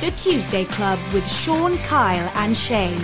The 0.00 0.12
Tuesday 0.16 0.64
Club 0.66 1.00
with 1.12 1.28
Sean, 1.28 1.78
Kyle, 1.78 2.30
and 2.36 2.56
Shane. 2.56 2.96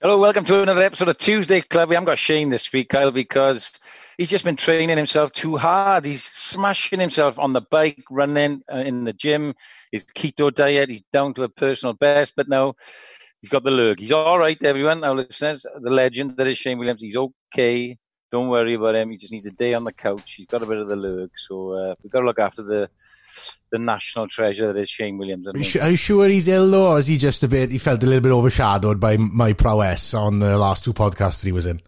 Hello, 0.00 0.18
welcome 0.18 0.44
to 0.44 0.62
another 0.62 0.82
episode 0.82 1.08
of 1.08 1.18
Tuesday 1.18 1.62
Club. 1.62 1.88
We 1.88 1.96
haven't 1.96 2.06
got 2.06 2.18
Shane 2.18 2.50
this 2.50 2.72
week, 2.72 2.88
Kyle, 2.90 3.10
because 3.10 3.72
he's 4.18 4.30
just 4.30 4.44
been 4.44 4.56
training 4.56 4.96
himself 4.96 5.32
too 5.32 5.56
hard. 5.56 6.04
He's 6.04 6.24
smashing 6.34 7.00
himself 7.00 7.38
on 7.38 7.52
the 7.52 7.60
bike, 7.60 8.02
running 8.10 8.62
uh, 8.72 8.78
in 8.78 9.04
the 9.04 9.12
gym, 9.12 9.54
his 9.90 10.04
keto 10.04 10.52
diet. 10.52 10.90
He's 10.90 11.02
down 11.12 11.34
to 11.34 11.44
a 11.44 11.48
personal 11.48 11.94
best, 11.94 12.34
but 12.36 12.48
now 12.48 12.74
he's 13.40 13.50
got 13.50 13.64
the 13.64 13.70
lurg. 13.70 13.98
He's 13.98 14.12
all 14.12 14.38
right, 14.38 14.62
everyone. 14.62 15.04
Our 15.04 15.16
listeners, 15.16 15.64
the 15.80 15.90
legend 15.90 16.36
that 16.36 16.46
is 16.46 16.58
Shane 16.58 16.78
Williams, 16.78 17.00
he's 17.00 17.16
okay. 17.16 17.98
Don't 18.30 18.48
worry 18.48 18.74
about 18.74 18.94
him. 18.94 19.10
He 19.10 19.18
just 19.18 19.32
needs 19.32 19.46
a 19.46 19.50
day 19.50 19.74
on 19.74 19.84
the 19.84 19.92
couch. 19.92 20.34
He's 20.36 20.46
got 20.46 20.62
a 20.62 20.66
bit 20.66 20.78
of 20.78 20.88
the 20.88 20.96
lurg, 20.96 21.28
so 21.36 21.72
uh, 21.72 21.94
we've 22.02 22.10
got 22.10 22.20
to 22.20 22.26
look 22.26 22.38
after 22.38 22.62
the 22.62 22.88
the 23.70 23.78
national 23.78 24.28
treasure 24.28 24.70
that 24.70 24.78
is 24.78 24.90
Shane 24.90 25.16
Williams. 25.16 25.48
Are 25.48 25.56
you, 25.56 25.64
sure, 25.64 25.82
are 25.82 25.90
you 25.90 25.96
sure 25.96 26.28
he's 26.28 26.46
ill 26.46 26.70
though, 26.70 26.92
or 26.92 26.98
is 26.98 27.06
he 27.06 27.16
just 27.16 27.42
a 27.42 27.48
bit? 27.48 27.70
He 27.70 27.78
felt 27.78 28.02
a 28.02 28.06
little 28.06 28.20
bit 28.20 28.32
overshadowed 28.32 29.00
by 29.00 29.16
my 29.16 29.54
prowess 29.54 30.12
on 30.12 30.38
the 30.38 30.58
last 30.58 30.84
two 30.84 30.92
podcasts 30.92 31.40
that 31.40 31.48
he 31.48 31.52
was 31.52 31.66
in. 31.66 31.80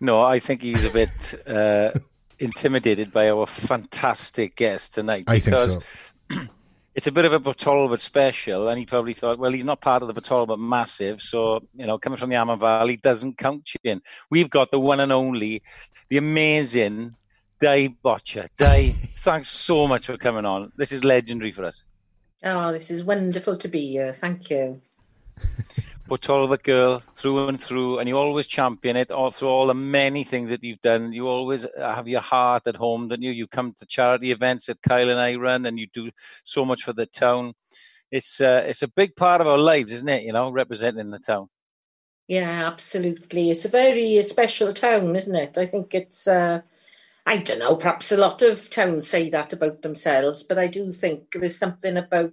No, 0.00 0.22
I 0.22 0.38
think 0.38 0.62
he's 0.62 0.84
a 0.84 0.92
bit 0.92 1.48
uh, 1.48 1.90
intimidated 2.38 3.12
by 3.12 3.30
our 3.30 3.46
fantastic 3.46 4.56
guest 4.56 4.94
tonight. 4.94 5.24
I 5.26 5.40
think 5.40 5.58
so. 5.58 5.82
it's 6.94 7.06
a 7.06 7.12
bit 7.12 7.24
of 7.24 7.32
a 7.32 7.40
Battlefield 7.40 8.00
special, 8.00 8.68
and 8.68 8.78
he 8.78 8.86
probably 8.86 9.14
thought, 9.14 9.38
well, 9.38 9.52
he's 9.52 9.64
not 9.64 9.80
part 9.80 10.02
of 10.02 10.08
the 10.08 10.14
Battlefield 10.14 10.60
Massive, 10.60 11.20
so 11.20 11.60
you 11.74 11.86
know, 11.86 11.98
coming 11.98 12.16
from 12.16 12.30
the 12.30 12.36
Amman 12.36 12.58
Valley 12.58 12.96
doesn't 12.96 13.38
count 13.38 13.70
you 13.74 13.90
in. 13.90 14.02
We've 14.30 14.50
got 14.50 14.70
the 14.70 14.80
one 14.80 15.00
and 15.00 15.12
only, 15.12 15.62
the 16.08 16.16
amazing 16.16 17.14
Di 17.60 17.88
Botcher. 17.88 18.48
Di, 18.56 18.90
thanks 18.92 19.48
so 19.48 19.86
much 19.86 20.06
for 20.06 20.16
coming 20.16 20.44
on. 20.44 20.72
This 20.76 20.92
is 20.92 21.04
legendary 21.04 21.52
for 21.52 21.64
us. 21.64 21.82
Oh, 22.44 22.72
this 22.72 22.90
is 22.90 23.02
wonderful 23.02 23.56
to 23.56 23.68
be 23.68 23.90
here. 23.90 24.12
Thank 24.12 24.50
you. 24.50 24.80
Talbot 26.16 26.62
girl 26.62 27.02
through 27.14 27.48
and 27.48 27.60
through, 27.60 27.98
and 27.98 28.08
you 28.08 28.16
always 28.16 28.46
champion 28.46 28.96
it 28.96 29.10
all 29.10 29.30
through 29.30 29.48
all 29.48 29.66
the 29.66 29.74
many 29.74 30.24
things 30.24 30.50
that 30.50 30.64
you've 30.64 30.80
done. 30.80 31.12
You 31.12 31.28
always 31.28 31.66
have 31.76 32.08
your 32.08 32.20
heart 32.20 32.66
at 32.66 32.76
home, 32.76 33.08
don't 33.08 33.22
you? 33.22 33.30
You 33.30 33.46
come 33.46 33.74
to 33.78 33.86
charity 33.86 34.30
events 34.30 34.66
that 34.66 34.80
Kyle 34.82 35.10
and 35.10 35.20
I 35.20 35.34
run, 35.34 35.66
and 35.66 35.78
you 35.78 35.86
do 35.92 36.10
so 36.44 36.64
much 36.64 36.82
for 36.82 36.92
the 36.92 37.06
town. 37.06 37.54
It's 38.10 38.40
uh, 38.40 38.64
it's 38.66 38.82
a 38.82 38.88
big 38.88 39.16
part 39.16 39.40
of 39.40 39.46
our 39.46 39.58
lives, 39.58 39.92
isn't 39.92 40.08
it? 40.08 40.22
You 40.22 40.32
know, 40.32 40.50
representing 40.50 41.10
the 41.10 41.18
town. 41.18 41.48
Yeah, 42.26 42.66
absolutely. 42.66 43.50
It's 43.50 43.64
a 43.64 43.68
very 43.68 44.22
special 44.22 44.72
town, 44.72 45.16
isn't 45.16 45.36
it? 45.36 45.58
I 45.58 45.66
think 45.66 45.94
it's. 45.94 46.26
Uh, 46.26 46.62
I 47.26 47.36
don't 47.36 47.58
know. 47.58 47.76
Perhaps 47.76 48.10
a 48.12 48.16
lot 48.16 48.40
of 48.40 48.70
towns 48.70 49.06
say 49.06 49.28
that 49.28 49.52
about 49.52 49.82
themselves, 49.82 50.42
but 50.42 50.58
I 50.58 50.66
do 50.66 50.92
think 50.92 51.32
there's 51.32 51.58
something 51.58 51.98
about 51.98 52.32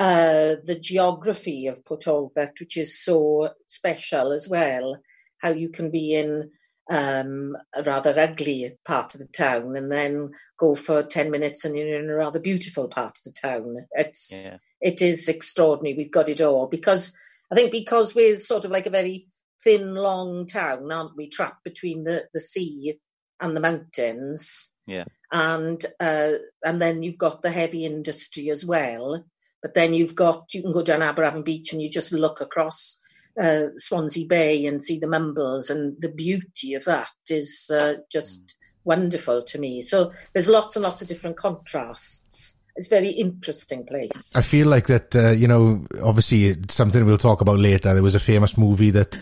uh, 0.00 0.56
the 0.64 0.78
geography 0.80 1.66
of 1.66 1.84
Port 1.84 2.00
Talbot, 2.00 2.58
which 2.58 2.78
is 2.78 2.98
so 2.98 3.50
special 3.66 4.32
as 4.32 4.48
well. 4.48 4.96
How 5.42 5.50
you 5.50 5.68
can 5.68 5.90
be 5.90 6.14
in 6.14 6.50
um, 6.90 7.54
a 7.74 7.82
rather 7.82 8.18
ugly 8.18 8.78
part 8.86 9.14
of 9.14 9.20
the 9.20 9.28
town 9.28 9.76
and 9.76 9.92
then 9.92 10.30
go 10.58 10.74
for 10.74 11.02
10 11.02 11.30
minutes 11.30 11.66
and 11.66 11.76
you're 11.76 12.00
in 12.00 12.08
a 12.08 12.14
rather 12.14 12.40
beautiful 12.40 12.88
part 12.88 13.12
of 13.18 13.24
the 13.26 13.32
town. 13.38 13.76
It's, 13.92 14.46
yeah. 14.46 14.56
it 14.80 15.02
is 15.02 15.28
extraordinary. 15.28 15.94
We've 15.94 16.10
got 16.10 16.30
it 16.30 16.40
all 16.40 16.66
because 16.66 17.14
I 17.52 17.54
think 17.54 17.70
because 17.70 18.14
we're 18.14 18.38
sort 18.38 18.64
of 18.64 18.70
like 18.70 18.86
a 18.86 18.90
very 18.90 19.26
thin, 19.62 19.94
long 19.94 20.46
town, 20.46 20.90
aren't 20.90 21.14
we? 21.14 21.28
Trapped 21.28 21.62
between 21.62 22.04
the, 22.04 22.24
the 22.32 22.40
sea 22.40 22.98
and 23.38 23.54
the 23.54 23.60
mountains. 23.60 24.74
Yeah. 24.86 25.04
And, 25.30 25.84
uh, 26.00 26.32
and 26.64 26.80
then 26.80 27.02
you've 27.02 27.18
got 27.18 27.42
the 27.42 27.50
heavy 27.50 27.84
industry 27.84 28.48
as 28.48 28.64
well 28.64 29.26
but 29.62 29.74
then 29.74 29.94
you've 29.94 30.14
got, 30.14 30.52
you 30.54 30.62
can 30.62 30.72
go 30.72 30.82
down 30.82 31.00
Aberavon 31.00 31.44
Beach 31.44 31.72
and 31.72 31.82
you 31.82 31.90
just 31.90 32.12
look 32.12 32.40
across 32.40 32.98
uh, 33.40 33.66
Swansea 33.76 34.26
Bay 34.26 34.66
and 34.66 34.82
see 34.82 34.98
the 34.98 35.06
Mumbles, 35.06 35.70
and 35.70 35.96
the 36.00 36.08
beauty 36.08 36.74
of 36.74 36.84
that 36.84 37.10
is 37.28 37.70
uh, 37.72 37.94
just 38.10 38.48
mm. 38.48 38.54
wonderful 38.84 39.42
to 39.42 39.58
me. 39.58 39.82
So 39.82 40.12
there's 40.32 40.48
lots 40.48 40.76
and 40.76 40.82
lots 40.82 41.02
of 41.02 41.08
different 41.08 41.36
contrasts. 41.36 42.58
It's 42.76 42.86
a 42.86 42.90
very 42.90 43.10
interesting 43.10 43.84
place. 43.84 44.34
I 44.34 44.42
feel 44.42 44.68
like 44.68 44.86
that, 44.86 45.14
uh, 45.14 45.30
you 45.30 45.48
know, 45.48 45.84
obviously 46.02 46.46
it's 46.46 46.74
something 46.74 47.04
we'll 47.04 47.18
talk 47.18 47.40
about 47.40 47.58
later. 47.58 47.92
There 47.92 48.02
was 48.02 48.14
a 48.14 48.20
famous 48.20 48.56
movie 48.56 48.90
that 48.90 49.18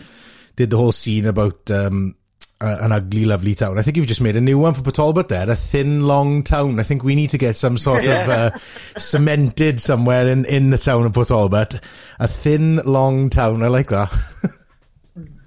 did 0.55 0.69
the 0.69 0.77
whole 0.77 0.91
scene 0.91 1.25
about 1.25 1.69
um, 1.71 2.15
uh, 2.61 2.77
an 2.81 2.91
ugly, 2.91 3.25
lovely 3.25 3.55
town. 3.55 3.77
I 3.77 3.81
think 3.81 3.95
you've 3.97 4.07
just 4.07 4.21
made 4.21 4.35
a 4.35 4.41
new 4.41 4.57
one 4.57 4.73
for 4.73 4.89
Talbot 4.91 5.29
there, 5.29 5.49
a 5.49 5.55
thin, 5.55 6.05
long 6.05 6.43
town. 6.43 6.79
I 6.79 6.83
think 6.83 7.03
we 7.03 7.15
need 7.15 7.29
to 7.29 7.37
get 7.37 7.55
some 7.55 7.77
sort 7.77 8.03
yeah. 8.03 8.21
of 8.21 8.29
uh, 8.29 8.57
cemented 8.97 9.79
somewhere 9.79 10.27
in, 10.27 10.45
in 10.45 10.69
the 10.69 10.77
town 10.77 11.05
of 11.05 11.13
Talbot. 11.13 11.79
A 12.19 12.27
thin, 12.27 12.77
long 12.85 13.29
town. 13.29 13.63
I 13.63 13.67
like 13.67 13.89
that. 13.89 14.09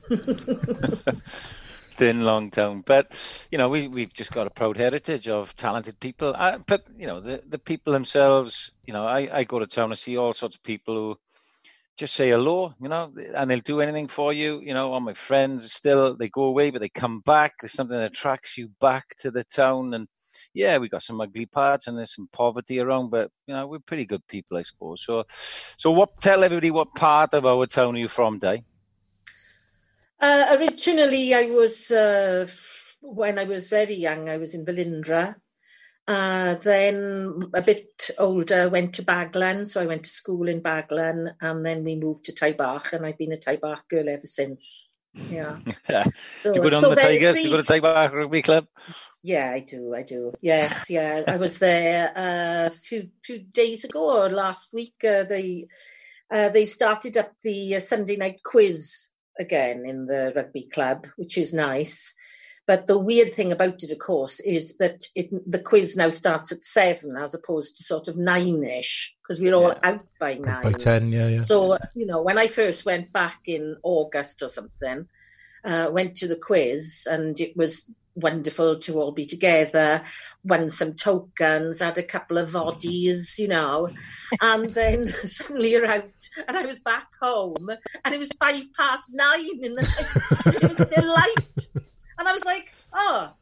thin, 1.97 2.25
long 2.25 2.51
town. 2.51 2.83
But, 2.87 3.13
you 3.51 3.59
know, 3.59 3.69
we, 3.69 3.89
we've 3.89 4.13
just 4.13 4.33
got 4.33 4.47
a 4.47 4.51
proud 4.51 4.79
heritage 4.79 5.29
of 5.29 5.55
talented 5.57 6.01
people. 6.01 6.35
Uh, 6.37 6.59
but, 6.67 6.87
you 6.99 7.07
know, 7.07 7.21
the, 7.21 7.43
the 7.47 7.59
people 7.59 7.93
themselves, 7.93 8.71
you 8.87 8.95
know, 8.95 9.07
I, 9.07 9.29
I 9.31 9.45
go 9.45 9.59
to 9.59 9.67
town, 9.67 9.91
and 9.91 9.99
see 9.99 10.17
all 10.17 10.33
sorts 10.33 10.57
of 10.57 10.63
people 10.63 10.95
who 10.95 11.19
just 11.97 12.15
say 12.15 12.31
hello, 12.31 12.75
you 12.81 12.89
know, 12.89 13.13
and 13.35 13.51
they'll 13.51 13.61
do 13.61 13.81
anything 13.81 14.09
for 14.09 14.33
you. 14.33 14.61
You 14.61 14.75
know, 14.75 14.93
all 14.93 15.01
my 15.01 15.15
friends 15.15 15.73
still 15.73 16.17
they 16.17 16.29
go 16.29 16.45
away, 16.45 16.71
but 16.71 16.81
they 16.81 16.89
come 16.89 17.21
back. 17.21 17.55
There's 17.61 17.73
something 17.73 17.97
that 17.97 18.13
attracts 18.13 18.57
you 18.57 18.71
back 18.81 19.15
to 19.21 19.31
the 19.31 19.45
town, 19.45 19.95
and 19.95 20.09
yeah, 20.55 20.79
we 20.79 20.89
got 20.89 21.03
some 21.03 21.21
ugly 21.21 21.47
parts 21.47 21.87
and 21.87 21.97
there's 21.97 22.15
some 22.15 22.29
poverty 22.33 22.79
around, 22.79 23.11
but 23.11 23.31
you 23.47 23.55
know, 23.55 23.67
we're 23.67 23.79
pretty 23.79 24.05
good 24.05 24.27
people, 24.27 24.57
I 24.59 24.63
suppose. 24.63 25.05
So, 25.05 25.25
so 25.77 25.91
what? 25.91 26.21
Tell 26.21 26.45
everybody 26.45 26.71
what 26.71 26.95
part 26.95 27.35
of 27.35 27.47
our 27.47 27.67
town 27.67 27.97
are 27.97 27.99
you 27.99 28.09
from, 28.09 28.39
Day? 28.39 28.65
Uh, 30.21 30.57
originally, 30.59 31.35
I 31.35 31.47
was 31.47 31.91
uh, 31.91 32.47
when 33.01 33.39
I 33.39 33.45
was 33.45 33.69
very 33.69 33.95
young. 33.95 34.29
I 34.29 34.37
was 34.37 34.55
in 34.55 34.65
Velindre, 34.65 35.35
uh, 36.09 36.55
then 36.57 37.51
a 37.55 37.63
bit 37.63 38.11
older, 38.19 38.69
went 38.69 38.95
to 38.95 39.03
Baglan, 39.03 39.69
so 39.69 39.81
I 39.81 39.87
went 39.87 40.05
to 40.05 40.11
school 40.11 40.49
in 40.49 40.61
Baglan, 40.61 41.35
and 41.41 41.65
then 41.65 41.85
we 41.85 41.95
moved 41.95 42.25
to 42.27 42.33
Taibach, 42.33 42.93
and 42.93 43.07
I've 43.07 43.19
been 43.19 43.33
a 43.33 43.37
Taibach 43.37 43.89
girl 43.89 44.09
ever 44.09 44.27
since. 44.27 44.91
Yeah. 45.15 45.59
yeah. 45.89 46.05
So, 46.43 46.53
do 46.53 46.59
you 46.59 46.63
go 46.63 46.71
down 46.71 46.81
so 46.81 46.91
the 46.91 46.97
Tigers? 46.97 47.37
Do 47.37 47.43
you 47.43 47.51
go 47.51 47.63
to 47.63 47.73
Taibach 47.73 48.13
Rugby 48.13 48.43
Club? 48.43 48.67
Yeah, 49.23 49.53
I 49.53 49.61
do. 49.61 49.95
I 49.95 50.03
do. 50.03 50.33
Yes, 50.41 50.91
yeah. 50.91 51.23
I 51.29 51.37
was 51.37 51.61
there 51.61 52.13
uh, 52.17 52.67
a 52.67 52.71
few 52.71 53.11
few 53.23 53.39
days 53.39 53.85
ago 53.85 54.23
or 54.23 54.29
last 54.29 54.73
week. 54.73 54.95
Uh, 55.05 55.23
they 55.23 55.69
uh, 56.33 56.49
they've 56.49 56.69
started 56.69 57.17
up 57.17 57.33
the 57.45 57.77
uh, 57.77 57.81
Sunday 57.81 58.17
night 58.17 58.41
quiz 58.45 59.11
again 59.39 59.85
in 59.87 60.07
the 60.07 60.33
rugby 60.35 60.65
club, 60.65 61.07
which 61.17 61.39
is 61.39 61.55
nice. 61.55 62.15
But 62.73 62.87
the 62.87 62.99
weird 62.99 63.35
thing 63.35 63.53
about 63.53 63.83
it, 63.83 63.93
of 63.93 63.99
course, 63.99 64.41
is 64.41 64.79
that 64.79 65.05
it, 65.15 65.29
the 65.47 65.59
quiz 65.59 65.95
now 65.95 66.09
starts 66.09 66.53
at 66.53 66.65
seven 66.65 67.19
as 67.19 67.35
opposed 67.35 67.77
to 67.77 67.83
sort 67.83 68.09
of 68.09 68.17
nine 68.17 68.65
ish 68.65 69.15
because 69.23 69.43
we're 69.43 69.53
all 69.53 69.75
yeah. 69.75 69.91
out 69.91 70.07
by 70.19 70.39
nine. 70.39 70.63
By 70.63 70.73
10, 70.73 71.09
yeah, 71.09 71.29
yeah. 71.29 71.39
So, 71.41 71.77
you 71.95 72.07
know, 72.07 72.23
when 72.23 72.39
I 72.39 72.47
first 72.47 72.87
went 72.87 73.13
back 73.13 73.41
in 73.45 73.77
August 73.83 74.43
or 74.43 74.49
something, 74.49 75.07
uh, 75.67 75.91
went 75.93 76.17
to 76.17 76.27
the 76.27 76.37
quiz 76.37 77.07
and 77.11 77.39
it 77.39 77.55
was 77.59 77.93
wonderful 78.15 78.79
to 78.79 78.99
all 78.99 79.13
be 79.13 79.27
together, 79.27 80.03
won 80.43 80.71
some 80.71 80.95
tokens, 80.95 81.81
had 81.81 81.99
a 81.99 82.03
couple 82.03 82.39
of 82.39 82.57
oddies, 82.57 83.39
you 83.39 83.49
know, 83.49 83.91
and 84.41 84.71
then 84.71 85.09
suddenly 85.27 85.73
you're 85.73 85.85
out 85.85 86.09
and 86.49 86.57
I 86.57 86.65
was 86.65 86.79
back 86.79 87.09
home 87.21 87.69
and 88.03 88.15
it 88.15 88.19
was 88.19 88.31
five 88.41 88.65
past 88.79 89.11
nine 89.13 89.63
in 89.63 89.75
the 89.75 89.83
night. 89.83 90.55
it 90.63 90.79
was 90.79 90.89
still 90.89 91.15
light. 91.15 91.85
And 92.23 92.29
I 92.29 92.33
was 92.35 92.45
like, 92.45 92.73
oh, 92.93 93.33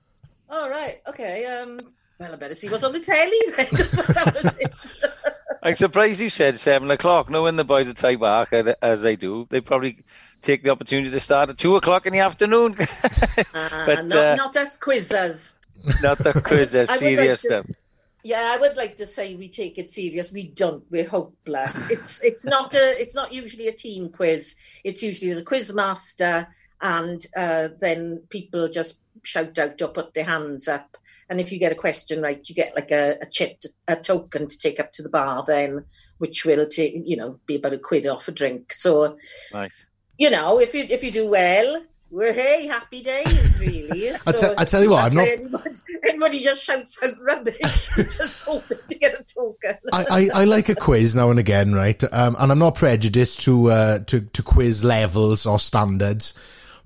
all 0.49 0.71
oh, 0.73 0.91
okay. 1.09 1.45
Um, 1.45 1.81
well, 2.19 2.33
I 2.33 2.37
better 2.37 2.55
see 2.55 2.71
what's 2.71 2.83
on 2.83 2.93
the 2.93 3.01
telly 3.01 3.39
then. 3.55 3.67
that 4.15 4.33
was 4.43 4.57
it. 4.59 5.35
I'm 5.63 5.77
surprised 5.77 6.19
you 6.19 6.31
said 6.31 6.59
seven 6.59 6.91
o'clock. 6.91 7.29
Knowing 7.29 7.57
the 7.57 7.65
boys 7.65 7.89
at 7.89 7.97
Taibach 7.97 8.75
as 8.81 9.03
they 9.03 9.17
do, 9.17 9.47
they 9.51 9.61
probably 9.61 10.03
take 10.41 10.63
the 10.63 10.71
opportunity 10.71 11.11
to 11.11 11.21
start 11.21 11.51
at 11.51 11.59
two 11.59 11.77
o'clock 11.77 12.07
in 12.07 12.15
the 12.15 12.21
afternoon. 12.21 12.75
uh, 12.79 13.85
but 13.85 14.07
not, 14.07 14.19
uh, 14.19 14.35
not 14.37 14.57
as 14.57 14.79
quizzes. 14.79 15.59
Not 16.03 16.17
the 16.17 16.41
quizzes, 16.43 16.89
serious 16.89 17.45
like 17.45 17.63
stuff. 17.63 17.77
Yeah, 18.23 18.51
I 18.55 18.57
would 18.57 18.79
like 18.79 18.97
to 18.97 19.05
say 19.05 19.35
we 19.35 19.49
take 19.49 19.77
it 19.77 19.93
serious. 19.93 20.33
We 20.33 20.49
don't. 20.49 20.85
We're 20.91 21.07
hopeless. 21.07 21.91
It's 21.91 22.23
it's 22.23 22.47
not 22.47 22.75
a 22.75 22.99
it's 22.99 23.15
not 23.15 23.31
usually 23.31 23.69
a 23.69 23.73
team 23.73 24.09
quiz. 24.09 24.57
It's 24.85 25.03
usually 25.03 25.29
there's 25.29 25.43
a 25.43 25.45
quiz 25.45 25.75
master 25.75 26.49
and 26.81 27.25
uh, 27.37 27.69
then 27.81 28.23
people 28.29 28.69
just 28.69 29.01
shout 29.23 29.59
out 29.59 29.81
or 29.83 29.89
put 29.89 30.15
their 30.15 30.25
hands 30.25 30.69
up. 30.69 30.97
And 31.29 31.41
if 31.41 31.53
you 31.53 31.59
get 31.59 31.73
a 31.73 31.77
question 31.77 32.23
right, 32.23 32.41
you 32.49 32.55
get 32.55 32.75
like 32.75 32.91
a, 32.91 33.19
a 33.21 33.27
chip, 33.27 33.61
a 33.87 33.97
token 33.97 34.49
to 34.49 34.59
take 34.59 34.81
up 34.81 34.93
to 34.93 35.03
the 35.03 35.09
bar 35.09 35.45
then, 35.47 35.85
which 36.19 36.45
will 36.45 36.67
take, 36.67 36.95
you 37.05 37.17
know, 37.17 37.39
be 37.47 37.57
about 37.57 37.75
a 37.75 37.79
quid 37.79 38.07
off 38.07 38.29
a 38.29 38.33
drink. 38.33 38.73
So, 38.73 39.17
nice. 39.53 39.75
you 40.19 40.31
know, 40.31 40.59
if 40.59 40.75
you 40.75 40.87
if 40.89 41.05
you 41.05 41.11
do 41.11 41.29
well, 41.29 41.83
we're 42.11 42.33
hey, 42.33 42.67
happy 42.67 43.03
days, 43.03 43.61
really. 43.61 44.11
I, 44.27 44.33
te- 44.33 44.55
I 44.59 44.65
tell 44.65 44.83
you 44.83 44.91
what, 44.91 45.05
I'm 45.05 45.15
not. 45.15 45.29
Anybody, 45.29 45.71
anybody, 46.09 46.41
just 46.41 46.65
shouts 46.65 46.99
out 47.03 47.15
rubbish, 47.21 47.61
just 47.97 48.43
hoping 48.43 48.79
to 48.89 48.95
get 48.97 49.15
a 49.15 49.23
token. 49.23 49.77
I, 49.93 50.05
I, 50.11 50.29
I, 50.35 50.45
like 50.45 50.69
a 50.69 50.75
quiz 50.75 51.15
now 51.15 51.31
and 51.31 51.39
again, 51.39 51.73
right? 51.73 52.03
Um, 52.13 52.35
and 52.41 52.51
I'm 52.51 52.59
not 52.59 52.75
prejudiced 52.75 53.43
to 53.43 53.71
uh, 53.71 53.99
to 54.07 54.23
to 54.23 54.43
quiz 54.43 54.83
levels 54.83 55.47
or 55.47 55.61
standards. 55.61 56.35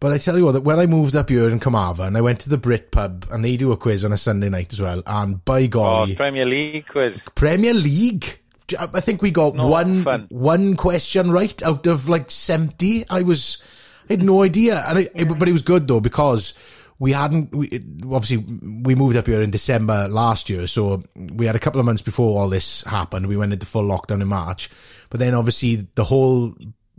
But 0.01 0.13
I 0.13 0.19
tell 0.19 0.37
you 0.37 0.45
what, 0.45 0.53
that 0.53 0.63
when 0.63 0.79
I 0.79 0.87
moved 0.87 1.17
up 1.17 1.29
here 1.31 1.49
in 1.49 1.61
Carmarthen, 1.61 2.09
and 2.09 2.17
I 2.17 2.21
went 2.21 2.41
to 2.41 2.51
the 2.51 2.59
Brit 2.59 2.91
pub, 2.91 3.27
and 3.31 3.45
they 3.45 3.57
do 3.57 3.73
a 3.73 3.77
quiz 3.77 4.05
on 4.05 4.13
a 4.13 4.17
Sunday 4.17 4.49
night 4.49 4.73
as 4.73 4.81
well. 4.81 5.03
And 5.07 5.45
by 5.45 5.63
oh, 5.63 5.69
golly, 5.69 6.13
oh, 6.13 6.17
Premier 6.17 6.45
League 6.45 6.87
quiz, 6.89 7.21
Premier 7.35 7.75
League. 7.75 8.41
I 8.79 9.01
think 9.01 9.21
we 9.21 9.31
got 9.31 9.55
one 9.55 10.03
fun. 10.03 10.27
one 10.31 10.75
question 10.75 11.31
right 11.31 11.63
out 11.63 11.87
of 11.87 12.09
like 12.09 12.31
seventy. 12.31 13.05
I 13.11 13.23
was 13.23 13.63
I 14.09 14.15
had 14.15 14.23
no 14.23 14.43
idea, 14.43 14.83
and 14.87 14.99
I, 14.99 15.09
it, 15.15 15.39
but 15.39 15.49
it 15.49 15.53
was 15.53 15.63
good 15.63 15.87
though 15.87 16.01
because 16.01 16.55
we 16.99 17.13
hadn't. 17.13 17.55
We, 17.55 17.69
obviously, 18.11 18.39
we 18.39 18.95
moved 18.95 19.17
up 19.17 19.27
here 19.27 19.43
in 19.43 19.51
December 19.51 20.09
last 20.09 20.49
year, 20.49 20.67
so 20.67 21.03
we 21.15 21.47
had 21.47 21.57
a 21.57 21.59
couple 21.59 21.81
of 21.81 21.87
months 21.87 22.03
before 22.03 22.41
all 22.41 22.49
this 22.49 22.83
happened. 22.85 23.27
We 23.27 23.37
went 23.37 23.53
into 23.53 23.67
full 23.67 23.85
lockdown 23.85 24.23
in 24.23 24.29
March, 24.29 24.71
but 25.11 25.21
then 25.21 25.35
obviously 25.35 25.87
the 25.95 26.05
whole 26.05 26.55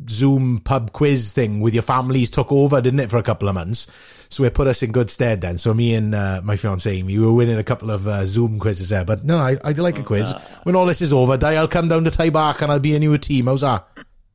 Zoom 0.09 0.59
pub 0.59 0.91
quiz 0.91 1.31
thing 1.31 1.61
with 1.61 1.73
your 1.73 1.83
families 1.83 2.29
took 2.29 2.51
over, 2.51 2.81
didn't 2.81 2.99
it, 2.99 3.09
for 3.09 3.17
a 3.17 3.23
couple 3.23 3.47
of 3.47 3.55
months? 3.55 3.87
So 4.29 4.43
it 4.43 4.53
put 4.53 4.67
us 4.67 4.83
in 4.83 4.91
good 4.91 5.09
stead 5.09 5.41
then. 5.41 5.57
So 5.57 5.73
me 5.73 5.93
and 5.93 6.13
uh, 6.13 6.41
my 6.43 6.57
fiance 6.57 6.89
Amy, 6.91 7.17
we 7.17 7.25
were 7.25 7.33
winning 7.33 7.57
a 7.57 7.63
couple 7.63 7.91
of 7.91 8.07
uh, 8.07 8.25
Zoom 8.25 8.59
quizzes 8.59 8.89
there. 8.89 9.05
But 9.05 9.23
no, 9.23 9.37
I, 9.37 9.57
I'd 9.63 9.77
like 9.77 9.99
a 9.99 10.03
quiz. 10.03 10.33
When 10.63 10.75
all 10.75 10.85
this 10.85 11.01
is 11.01 11.13
over, 11.13 11.37
Di, 11.37 11.55
I'll 11.55 11.67
come 11.67 11.87
down 11.87 12.03
to 12.03 12.11
Taibach 12.11 12.61
and 12.61 12.71
I'll 12.71 12.79
be 12.79 12.95
in 12.95 13.01
your 13.01 13.17
team. 13.17 13.45
How's 13.45 13.61
that? 13.61 13.87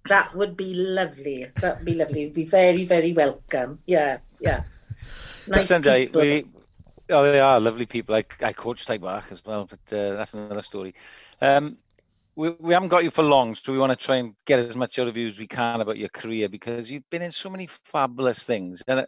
That 0.08 0.34
would 0.34 0.56
be 0.56 0.74
lovely. 0.74 1.46
That 1.60 1.78
would 1.78 1.86
be 1.86 1.94
lovely. 1.94 2.22
It'd 2.22 2.34
be 2.34 2.46
very, 2.46 2.84
very 2.84 3.12
welcome. 3.12 3.80
Yeah, 3.86 4.18
yeah. 4.40 4.62
Nice 5.46 5.68
Listen, 5.68 5.82
people. 5.82 6.20
we, 6.22 6.46
oh, 7.10 7.30
they 7.30 7.40
are 7.40 7.60
lovely 7.60 7.86
people. 7.86 8.14
I, 8.14 8.24
I 8.40 8.52
coach 8.52 8.86
Ty 8.86 8.98
as 9.30 9.44
well, 9.44 9.68
but 9.68 9.96
uh, 9.96 10.16
that's 10.16 10.32
another 10.32 10.62
story. 10.62 10.94
Um, 11.40 11.76
we, 12.36 12.50
we 12.60 12.72
haven't 12.72 12.88
got 12.88 13.04
you 13.04 13.10
for 13.10 13.22
long, 13.22 13.54
so 13.54 13.72
we 13.72 13.78
want 13.78 13.90
to 13.90 14.04
try 14.04 14.16
and 14.16 14.34
get 14.46 14.58
as 14.58 14.76
much 14.76 14.98
out 14.98 15.08
of 15.08 15.16
you 15.16 15.26
as 15.26 15.38
we 15.38 15.46
can 15.46 15.80
about 15.80 15.98
your 15.98 16.08
career 16.10 16.48
because 16.48 16.90
you've 16.90 17.08
been 17.10 17.22
in 17.22 17.32
so 17.32 17.50
many 17.50 17.68
fabulous 17.84 18.44
things, 18.44 18.82
and 18.86 19.00
uh, 19.00 19.06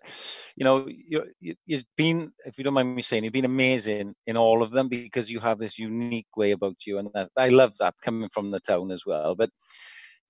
you 0.56 0.64
know 0.64 0.86
you, 0.88 1.24
you 1.40 1.54
you've 1.66 1.84
been, 1.96 2.32
if 2.44 2.58
you 2.58 2.64
don't 2.64 2.74
mind 2.74 2.94
me 2.94 3.02
saying, 3.02 3.24
you've 3.24 3.32
been 3.32 3.44
amazing 3.44 4.14
in 4.26 4.36
all 4.36 4.62
of 4.62 4.72
them 4.72 4.88
because 4.88 5.30
you 5.30 5.40
have 5.40 5.58
this 5.58 5.78
unique 5.78 6.36
way 6.36 6.50
about 6.50 6.76
you, 6.84 6.98
and 6.98 7.08
that, 7.14 7.30
I 7.36 7.48
love 7.48 7.72
that 7.78 7.94
coming 8.02 8.28
from 8.32 8.50
the 8.50 8.60
town 8.60 8.90
as 8.90 9.06
well. 9.06 9.34
But 9.34 9.50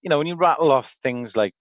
you 0.03 0.11
know, 0.11 0.19
when 0.19 0.27
you 0.27 0.37
rattle 0.37 0.73
off 0.73 0.97
things 1.03 1.37
like 1.37 1.55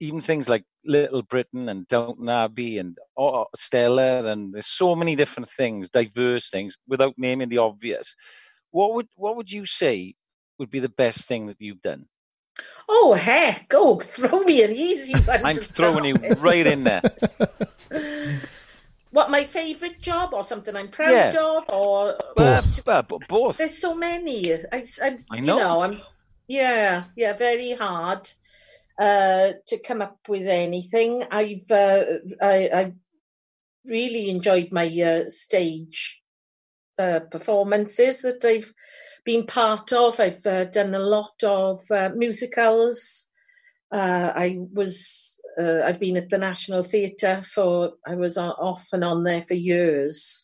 even 0.00 0.20
things 0.20 0.48
like 0.48 0.64
Little 0.84 1.22
Britain 1.22 1.68
and 1.68 1.86
Downton 1.86 2.28
Abbey 2.28 2.78
and 2.78 2.98
oh, 3.16 3.46
Stella, 3.56 4.24
and 4.26 4.52
there's 4.52 4.66
so 4.66 4.96
many 4.96 5.14
different 5.14 5.48
things, 5.48 5.90
diverse 5.90 6.50
things, 6.50 6.76
without 6.88 7.14
naming 7.16 7.48
the 7.48 7.58
obvious. 7.58 8.14
What 8.72 8.94
would 8.94 9.06
what 9.14 9.36
would 9.36 9.50
you 9.50 9.64
say 9.64 10.14
would 10.62 10.70
be 10.70 10.78
the 10.78 10.88
best 10.88 11.26
thing 11.26 11.48
that 11.48 11.60
you've 11.60 11.82
done? 11.82 12.06
Oh 12.88 13.14
heck, 13.14 13.68
go 13.68 13.98
throw 14.00 14.40
me 14.44 14.62
an 14.62 14.70
easy 14.70 15.12
one. 15.26 15.44
I'm 15.44 15.56
throwing 15.56 16.04
you 16.04 16.14
right 16.38 16.66
in 16.66 16.84
there. 16.84 17.02
what 19.10 19.28
my 19.28 19.44
favourite 19.44 20.00
job 20.00 20.32
or 20.32 20.44
something 20.44 20.76
I'm 20.76 20.88
proud 20.88 21.34
yeah. 21.34 21.56
of 21.56 21.64
or 21.68 22.16
both. 22.36 22.88
Uh, 22.88 23.02
both. 23.28 23.58
There's 23.58 23.76
so 23.76 23.96
many. 23.96 24.54
I, 24.54 24.86
I, 25.02 25.18
I 25.30 25.40
know. 25.40 25.56
You 25.56 25.62
know 25.62 25.82
I'm 25.82 26.00
yeah, 26.46 27.04
yeah, 27.16 27.32
very 27.32 27.72
hard 27.72 28.30
uh, 28.98 29.52
to 29.66 29.78
come 29.78 30.00
up 30.00 30.18
with 30.28 30.46
anything. 30.46 31.24
I've 31.28 31.68
uh, 31.70 32.04
I, 32.40 32.70
I've 32.72 32.94
really 33.84 34.30
enjoyed 34.30 34.70
my 34.70 34.86
uh, 34.86 35.28
stage 35.28 36.22
uh, 36.98 37.20
performances 37.20 38.22
that 38.22 38.44
I've 38.44 38.72
been 39.24 39.46
part 39.46 39.92
of. 39.92 40.20
I've 40.20 40.46
uh, 40.46 40.64
done 40.64 40.94
a 40.94 40.98
lot 40.98 41.42
of 41.44 41.80
uh, 41.90 42.10
musicals. 42.14 43.28
I 43.92 44.58
was 44.72 45.38
I've 45.58 46.00
been 46.00 46.16
at 46.16 46.30
the 46.30 46.38
National 46.38 46.82
Theatre 46.82 47.42
for 47.42 47.92
I 48.06 48.14
was 48.14 48.38
off 48.38 48.86
and 48.92 49.04
on 49.04 49.24
there 49.24 49.42
for 49.42 49.54
years. 49.54 50.42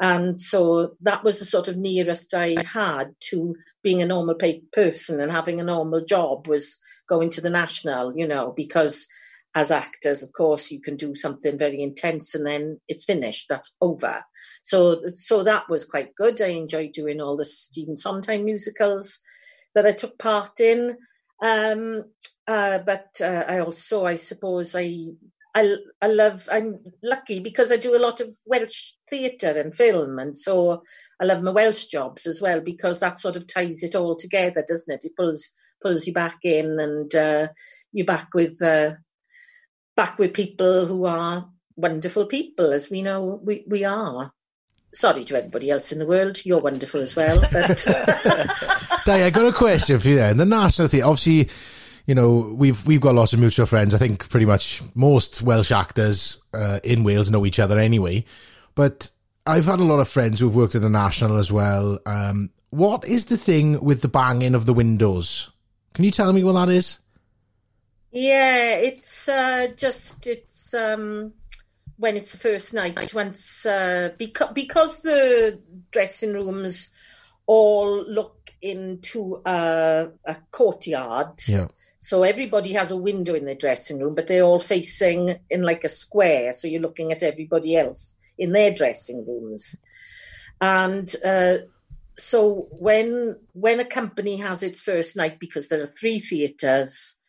And 0.00 0.38
so 0.38 0.96
that 1.02 1.22
was 1.22 1.38
the 1.38 1.44
sort 1.44 1.68
of 1.68 1.76
nearest 1.76 2.34
I 2.34 2.56
had 2.64 3.14
to 3.30 3.54
being 3.82 4.02
a 4.02 4.06
normal 4.06 4.34
person 4.72 5.20
and 5.20 5.30
having 5.30 5.60
a 5.60 5.64
normal 5.64 6.04
job 6.04 6.48
was 6.48 6.76
going 7.08 7.30
to 7.30 7.40
the 7.40 7.50
national, 7.50 8.12
you 8.16 8.26
know, 8.26 8.52
because 8.56 9.06
as 9.54 9.70
actors, 9.70 10.22
of 10.22 10.32
course, 10.32 10.70
you 10.70 10.80
can 10.80 10.96
do 10.96 11.14
something 11.14 11.58
very 11.58 11.82
intense 11.82 12.34
and 12.34 12.46
then 12.46 12.80
it's 12.88 13.04
finished. 13.04 13.48
That's 13.48 13.76
over. 13.80 14.24
So, 14.62 15.02
so 15.12 15.42
that 15.42 15.68
was 15.68 15.84
quite 15.84 16.14
good. 16.14 16.40
I 16.40 16.48
enjoyed 16.48 16.92
doing 16.92 17.20
all 17.20 17.36
the 17.36 17.44
Stephen 17.44 17.96
Sondheim 17.96 18.44
musicals 18.44 19.18
that 19.74 19.86
I 19.86 19.92
took 19.92 20.18
part 20.18 20.58
in. 20.60 20.96
Um, 21.42 22.04
uh, 22.46 22.78
but 22.78 23.08
uh, 23.20 23.44
I 23.46 23.58
also, 23.58 24.06
I 24.06 24.14
suppose, 24.14 24.74
I 24.74 25.12
I, 25.54 25.76
I 26.00 26.06
love, 26.06 26.48
I'm 26.50 26.78
lucky 27.02 27.40
because 27.40 27.70
I 27.70 27.76
do 27.76 27.94
a 27.94 28.00
lot 28.00 28.20
of 28.20 28.34
Welsh 28.46 28.94
theatre 29.10 29.50
and 29.60 29.74
film. 29.74 30.18
And 30.18 30.36
so 30.36 30.82
I 31.20 31.26
love 31.26 31.42
my 31.42 31.50
Welsh 31.50 31.86
jobs 31.86 32.26
as 32.26 32.40
well 32.40 32.60
because 32.60 33.00
that 33.00 33.18
sort 33.18 33.36
of 33.36 33.46
ties 33.46 33.82
it 33.82 33.94
all 33.94 34.16
together, 34.16 34.64
doesn't 34.66 34.94
it? 34.94 35.04
It 35.04 35.16
pulls, 35.16 35.50
pulls 35.82 36.06
you 36.06 36.14
back 36.14 36.38
in 36.42 36.80
and 36.80 37.14
uh, 37.14 37.48
you're 37.92 38.06
back 38.06 38.28
with, 38.32 38.62
uh, 38.62 38.92
back 40.02 40.18
with 40.18 40.34
people 40.34 40.84
who 40.86 41.04
are 41.04 41.48
wonderful 41.76 42.26
people, 42.26 42.72
as 42.72 42.90
we 42.90 43.02
know 43.02 43.40
we, 43.44 43.62
we 43.68 43.84
are. 43.84 44.32
Sorry 44.92 45.22
to 45.24 45.36
everybody 45.36 45.70
else 45.70 45.92
in 45.92 46.00
the 46.00 46.06
world, 46.06 46.44
you're 46.44 46.58
wonderful 46.58 47.00
as 47.00 47.14
well. 47.14 47.40
But 47.52 47.84
Di, 49.06 49.24
I 49.24 49.30
got 49.30 49.46
a 49.46 49.52
question 49.52 50.00
for 50.00 50.08
you 50.08 50.16
then. 50.16 50.38
The 50.38 50.44
National 50.44 50.88
Theatre, 50.88 51.06
obviously, 51.06 51.48
you 52.06 52.16
know, 52.16 52.52
we've 52.58 52.84
we've 52.84 53.00
got 53.00 53.14
lots 53.14 53.32
of 53.32 53.38
mutual 53.38 53.64
friends. 53.64 53.94
I 53.94 53.98
think 53.98 54.28
pretty 54.28 54.44
much 54.44 54.82
most 54.96 55.40
Welsh 55.40 55.70
actors 55.70 56.42
uh, 56.52 56.80
in 56.82 57.04
Wales 57.04 57.30
know 57.30 57.46
each 57.46 57.60
other 57.60 57.78
anyway. 57.78 58.24
But 58.74 59.08
I've 59.46 59.66
had 59.66 59.78
a 59.78 59.84
lot 59.84 60.00
of 60.00 60.08
friends 60.08 60.40
who've 60.40 60.54
worked 60.54 60.74
at 60.74 60.82
the 60.82 60.90
National 60.90 61.38
as 61.38 61.52
well. 61.52 62.00
Um, 62.06 62.50
what 62.70 63.06
is 63.06 63.26
the 63.26 63.36
thing 63.36 63.80
with 63.80 64.02
the 64.02 64.08
banging 64.08 64.56
of 64.56 64.66
the 64.66 64.74
windows? 64.74 65.52
Can 65.94 66.04
you 66.04 66.10
tell 66.10 66.32
me 66.32 66.42
what 66.42 66.54
that 66.54 66.70
is? 66.70 66.98
Yeah, 68.12 68.76
it's 68.76 69.28
uh, 69.28 69.68
just 69.74 70.26
it's 70.26 70.74
um, 70.74 71.32
when 71.96 72.16
it's 72.16 72.32
the 72.32 72.38
first 72.38 72.74
night. 72.74 73.14
Once 73.14 73.64
uh, 73.64 74.10
because 74.18 74.52
because 74.52 75.02
the 75.02 75.60
dressing 75.90 76.34
rooms 76.34 76.90
all 77.46 78.04
look 78.04 78.52
into 78.60 79.40
a, 79.44 80.08
a 80.24 80.36
courtyard. 80.50 81.40
Yeah. 81.48 81.68
So 81.98 82.22
everybody 82.22 82.72
has 82.74 82.90
a 82.90 82.96
window 82.96 83.34
in 83.34 83.46
their 83.46 83.54
dressing 83.54 83.98
room, 83.98 84.14
but 84.14 84.26
they're 84.26 84.42
all 84.42 84.60
facing 84.60 85.36
in 85.50 85.62
like 85.62 85.84
a 85.84 85.88
square. 85.88 86.52
So 86.52 86.68
you're 86.68 86.82
looking 86.82 87.12
at 87.12 87.22
everybody 87.22 87.76
else 87.76 88.18
in 88.38 88.52
their 88.52 88.72
dressing 88.72 89.26
rooms. 89.26 89.82
And 90.60 91.12
uh, 91.24 91.58
so 92.16 92.68
when 92.72 93.38
when 93.54 93.80
a 93.80 93.84
company 93.84 94.36
has 94.36 94.62
its 94.62 94.82
first 94.82 95.16
night, 95.16 95.38
because 95.38 95.68
there 95.68 95.82
are 95.82 95.86
three 95.86 96.20
theatres 96.20 97.21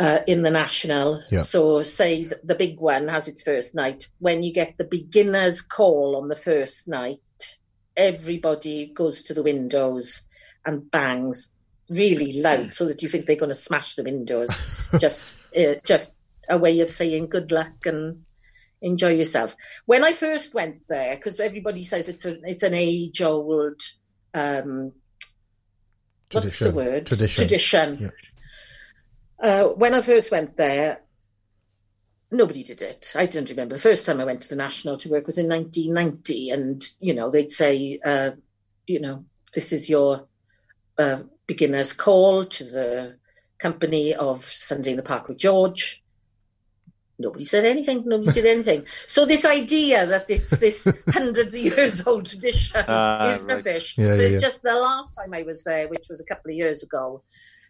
uh, 0.00 0.20
in 0.26 0.42
the 0.42 0.50
national, 0.50 1.22
yeah. 1.30 1.40
so 1.40 1.82
say 1.82 2.24
the 2.42 2.54
big 2.54 2.80
one 2.80 3.08
has 3.08 3.28
its 3.28 3.42
first 3.42 3.74
night. 3.74 4.08
When 4.18 4.42
you 4.42 4.50
get 4.50 4.78
the 4.78 4.84
beginner's 4.84 5.60
call 5.60 6.16
on 6.16 6.28
the 6.28 6.36
first 6.36 6.88
night, 6.88 7.20
everybody 7.98 8.86
goes 8.86 9.22
to 9.24 9.34
the 9.34 9.42
windows 9.42 10.26
and 10.64 10.90
bangs 10.90 11.54
really 11.90 12.40
loud 12.40 12.72
so 12.72 12.86
that 12.86 13.02
you 13.02 13.10
think 13.10 13.26
they're 13.26 13.36
going 13.36 13.50
to 13.50 13.54
smash 13.54 13.94
the 13.94 14.02
windows. 14.02 14.80
just, 14.98 15.42
uh, 15.54 15.74
just 15.84 16.16
a 16.48 16.56
way 16.56 16.80
of 16.80 16.88
saying 16.88 17.28
good 17.28 17.52
luck 17.52 17.84
and 17.84 18.24
enjoy 18.80 19.10
yourself. 19.10 19.54
When 19.84 20.02
I 20.02 20.12
first 20.12 20.54
went 20.54 20.80
there, 20.88 21.16
because 21.16 21.40
everybody 21.40 21.84
says 21.84 22.08
it's 22.08 22.24
a 22.24 22.38
it's 22.44 22.62
an 22.62 22.72
age 22.72 23.20
old. 23.20 23.82
Um, 24.32 24.92
what's 26.32 26.58
the 26.58 26.70
word? 26.70 27.06
Tradition. 27.06 27.42
Tradition. 27.42 27.98
Yeah. 28.00 28.08
Uh, 29.40 29.64
when 29.68 29.94
I 29.94 30.00
first 30.02 30.30
went 30.30 30.56
there, 30.56 31.00
nobody 32.30 32.62
did 32.62 32.82
it. 32.82 33.12
I 33.16 33.26
don't 33.26 33.48
remember. 33.48 33.74
The 33.74 33.80
first 33.80 34.04
time 34.06 34.20
I 34.20 34.24
went 34.24 34.42
to 34.42 34.48
the 34.48 34.56
National 34.56 34.96
to 34.98 35.08
work 35.08 35.26
was 35.26 35.38
in 35.38 35.48
1990, 35.48 36.50
and 36.50 36.84
you 37.00 37.14
know 37.14 37.30
they'd 37.30 37.50
say, 37.50 37.98
uh, 38.04 38.32
you 38.86 39.00
know, 39.00 39.24
this 39.54 39.72
is 39.72 39.88
your 39.88 40.26
uh, 40.98 41.22
beginner's 41.46 41.92
call 41.92 42.44
to 42.44 42.64
the 42.64 43.16
company 43.58 44.14
of 44.14 44.44
Sunday 44.44 44.90
in 44.90 44.96
the 44.96 45.02
Park 45.02 45.28
with 45.28 45.38
George. 45.38 46.02
Nobody 47.18 47.44
said 47.44 47.66
anything. 47.66 48.04
Nobody 48.06 48.32
did 48.32 48.46
anything. 48.46 48.84
So 49.06 49.26
this 49.26 49.44
idea 49.44 50.06
that 50.06 50.30
it's 50.30 50.58
this 50.58 50.88
hundreds 51.10 51.54
of 51.54 51.60
years 51.60 52.06
old 52.06 52.24
tradition 52.26 52.82
Ah, 52.88 53.28
is 53.30 53.42
right. 53.44 53.56
rubbish. 53.56 53.94
Yeah, 53.98 54.08
but 54.10 54.18
yeah, 54.20 54.24
it's 54.26 54.34
yeah. 54.34 54.48
just 54.48 54.62
the 54.62 54.74
last 54.74 55.14
time 55.16 55.34
I 55.34 55.42
was 55.42 55.62
there, 55.64 55.86
which 55.88 56.06
was 56.08 56.20
a 56.20 56.24
couple 56.24 56.50
of 56.50 56.56
years 56.56 56.82
ago, 56.82 57.22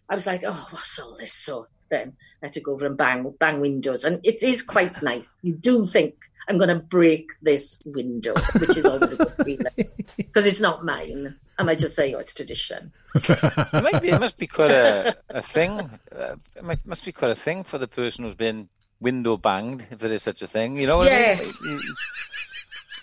I 0.09 0.15
was 0.15 0.27
like, 0.27 0.43
oh, 0.45 0.67
what's 0.71 0.99
all 0.99 1.15
this? 1.15 1.33
So 1.33 1.67
then 1.89 2.13
I 2.41 2.47
had 2.47 2.53
to 2.53 2.61
go 2.61 2.73
over 2.73 2.85
and 2.85 2.97
bang 2.97 3.33
bang 3.39 3.59
windows, 3.61 4.03
and 4.03 4.19
it 4.25 4.43
is 4.43 4.63
quite 4.63 5.01
nice. 5.01 5.33
You 5.41 5.53
do 5.53 5.87
think 5.87 6.15
I'm 6.47 6.57
going 6.57 6.69
to 6.69 6.79
break 6.79 7.31
this 7.41 7.81
window, 7.85 8.33
which 8.59 8.77
is 8.77 8.85
always 8.85 9.13
a 9.13 9.17
good 9.17 9.33
feeling 9.45 9.89
because 10.17 10.45
it's 10.47 10.61
not 10.61 10.83
mine, 10.85 11.35
and 11.59 11.69
I 11.69 11.75
just 11.75 11.95
say, 11.95 12.13
oh, 12.13 12.19
it's 12.19 12.33
tradition. 12.33 12.91
It 13.15 13.83
might 13.83 14.01
be. 14.01 14.09
It 14.09 14.19
must 14.19 14.37
be 14.37 14.47
quite 14.47 14.71
a, 14.71 15.15
a 15.29 15.41
thing. 15.41 15.71
Uh, 15.71 16.35
it 16.55 16.63
might, 16.63 16.85
must 16.85 17.05
be 17.05 17.11
quite 17.11 17.31
a 17.31 17.35
thing 17.35 17.63
for 17.63 17.77
the 17.77 17.87
person 17.87 18.25
who's 18.25 18.35
been 18.35 18.69
window 18.99 19.35
banged, 19.37 19.85
if 19.91 19.99
there 19.99 20.11
is 20.11 20.23
such 20.23 20.41
a 20.41 20.47
thing. 20.47 20.77
You 20.77 20.87
know 20.87 20.97
what 20.97 21.07
Yes. 21.07 21.51
I 21.63 21.67
mean? 21.67 21.79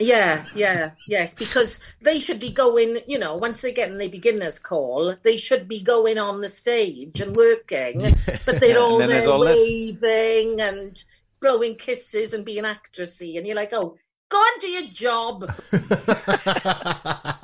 Yeah, 0.00 0.44
yeah, 0.54 0.92
yes, 1.08 1.34
because 1.34 1.80
they 2.00 2.20
should 2.20 2.38
be 2.38 2.50
going, 2.50 2.98
you 3.08 3.18
know, 3.18 3.34
once 3.34 3.62
they 3.62 3.72
get 3.72 3.90
in 3.90 3.98
the 3.98 4.06
beginner's 4.08 4.60
call, 4.60 5.16
they 5.24 5.36
should 5.36 5.66
be 5.66 5.82
going 5.82 6.18
on 6.18 6.40
the 6.40 6.48
stage 6.48 7.20
and 7.20 7.34
working, 7.34 8.00
but 8.46 8.56
they're 8.60 8.78
all 8.78 8.98
there 8.98 9.28
all 9.28 9.44
this- 9.44 9.56
waving 9.56 10.60
and 10.60 11.02
blowing 11.40 11.74
kisses 11.74 12.32
and 12.32 12.44
being 12.44 12.62
actressy, 12.64 13.38
and 13.38 13.46
you're 13.46 13.56
like, 13.56 13.72
oh, 13.72 13.96
go 14.28 14.38
on 14.38 14.60
to 14.60 14.68
your 14.68 14.86
job. 14.88 15.52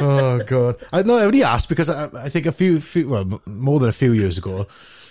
oh 0.00 0.38
god! 0.46 0.76
I 0.92 1.02
no, 1.02 1.16
I 1.16 1.24
only 1.24 1.42
asked 1.42 1.68
because 1.68 1.88
I, 1.88 2.08
I 2.14 2.28
think 2.28 2.46
a 2.46 2.52
few, 2.52 2.80
few, 2.80 3.08
well, 3.08 3.40
more 3.46 3.80
than 3.80 3.88
a 3.88 3.92
few 3.92 4.12
years 4.12 4.38
ago, 4.38 4.66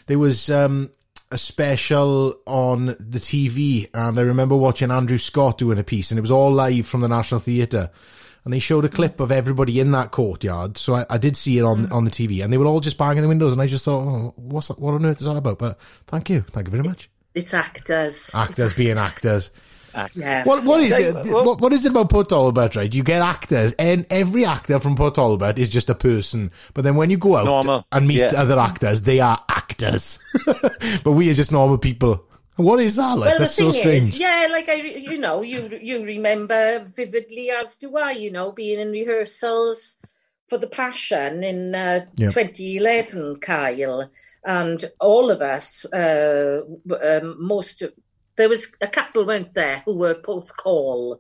there 0.08 0.20
was 0.20 0.50
um, 0.50 0.92
a 1.32 1.38
special 1.38 2.36
on 2.46 2.88
the 2.88 3.20
TV, 3.20 3.90
and 3.94 4.18
I 4.18 4.22
remember 4.22 4.56
watching 4.56 4.92
Andrew 4.92 5.18
Scott 5.18 5.58
doing 5.58 5.78
a 5.78 5.84
piece, 5.84 6.12
and 6.12 6.18
it 6.18 6.22
was 6.22 6.32
all 6.32 6.52
live 6.52 6.88
from 6.88 7.02
the 7.02 7.08
National 7.08 7.40
Theatre. 7.40 7.92
And 8.46 8.54
they 8.54 8.60
showed 8.60 8.86
a 8.86 8.90
clip 8.90 9.20
of 9.20 9.32
everybody 9.32 9.80
in 9.80 9.92
that 9.92 10.12
courtyard, 10.12 10.78
so 10.78 10.96
I, 10.96 11.06
I 11.10 11.18
did 11.18 11.36
see 11.36 11.58
it 11.58 11.66
on 11.66 11.88
mm. 11.88 11.92
on 11.92 12.06
the 12.06 12.12
TV, 12.12 12.44
and 12.44 12.52
they 12.52 12.58
were 12.58 12.66
all 12.66 12.80
just 12.80 12.98
banging 12.98 13.22
the 13.22 13.28
windows, 13.28 13.52
and 13.52 13.62
I 13.62 13.68
just 13.68 13.86
thought, 13.86 14.02
oh, 14.02 14.34
what's 14.38 14.70
that, 14.70 14.80
what 14.80 14.94
on 14.94 15.06
earth 15.06 15.20
is 15.20 15.26
that 15.26 15.36
about? 15.36 15.60
But 15.60 15.80
thank 15.80 16.30
you, 16.30 16.42
thank 16.42 16.68
you 16.68 16.72
very 16.72 16.84
much. 16.84 17.10
It's 17.36 17.54
actors. 17.54 18.32
Actors 18.34 18.74
being 18.74 18.98
actors. 18.98 19.52
Yeah. 20.16 20.44
What 20.44 20.64
what 20.64 20.80
is 20.82 20.98
it? 20.98 21.14
well- 21.14 21.46
What, 21.46 21.62
what 21.62 21.74
is 21.74 21.86
it 21.86 21.90
about 21.92 22.10
Port 22.10 22.30
Talbot? 22.30 22.76
Right, 22.76 22.94
you 22.94 23.04
get 23.04 23.22
actors, 23.22 23.74
and 23.80 24.06
every 24.10 24.46
actor 24.46 24.80
from 24.80 24.96
Port 24.96 25.16
Talbot 25.16 25.58
is 25.60 25.70
just 25.70 25.90
a 25.90 25.96
person. 25.96 26.52
But 26.74 26.84
then 26.84 26.96
when 26.96 27.10
you 27.10 27.18
go 27.18 27.36
out 27.36 27.46
Normal, 27.46 27.86
and 27.92 28.08
meet 28.08 28.18
yeah. 28.20 28.34
other 28.36 28.60
actors, 28.60 29.02
they 29.04 29.20
are 29.20 29.44
actors. 29.50 30.20
but 31.04 31.12
we 31.12 31.30
are 31.30 31.34
just 31.34 31.52
normal 31.52 31.78
people. 31.78 32.26
What 32.56 32.80
is 32.82 32.98
that 32.98 33.18
like? 33.18 33.30
Well, 33.30 33.34
the 33.36 33.40
That's 33.40 33.56
so 33.56 33.72
thing 33.72 33.82
strange. 33.82 34.04
is, 34.04 34.18
yeah, 34.18 34.48
like 34.52 34.68
I, 34.68 34.74
you 34.74 35.18
know, 35.18 35.42
you 35.42 35.80
you 35.82 36.04
remember 36.04 36.80
vividly, 36.94 37.52
as 37.52 37.78
do 37.78 37.96
I. 37.96 38.12
You 38.12 38.32
know, 38.32 38.52
being 38.52 38.80
in 38.80 38.92
rehearsals 38.92 39.98
for 40.50 40.58
the 40.58 40.68
Passion 40.68 41.44
in 41.44 41.74
uh, 41.76 42.06
Yeah. 42.18 42.30
2011, 42.30 43.38
Kyle, 43.40 44.10
and 44.44 44.84
all 45.00 45.30
of 45.32 45.42
us, 45.42 45.86
uh, 45.86 46.62
um, 47.02 47.36
most 47.40 47.82
of 47.84 47.94
there 48.40 48.48
was 48.48 48.72
a 48.80 48.88
couple 48.88 49.26
weren't 49.26 49.54
there 49.54 49.84
who 49.84 49.98
were 49.98 50.16
Porthcawl. 50.16 51.20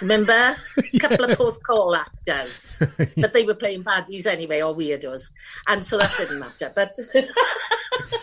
Remember, 0.00 0.56
a 0.94 0.98
couple 1.00 1.24
of 1.24 1.36
Porthcawl 1.36 1.96
actors, 1.96 2.80
but 3.16 3.32
they 3.32 3.42
were 3.42 3.56
playing 3.56 3.82
baddies 3.82 4.26
anyway, 4.26 4.62
or 4.62 4.72
weirdos, 4.72 5.32
and 5.66 5.84
so 5.84 5.98
that 5.98 6.14
didn't 6.16 6.38
matter. 6.38 6.72
But 6.74 6.96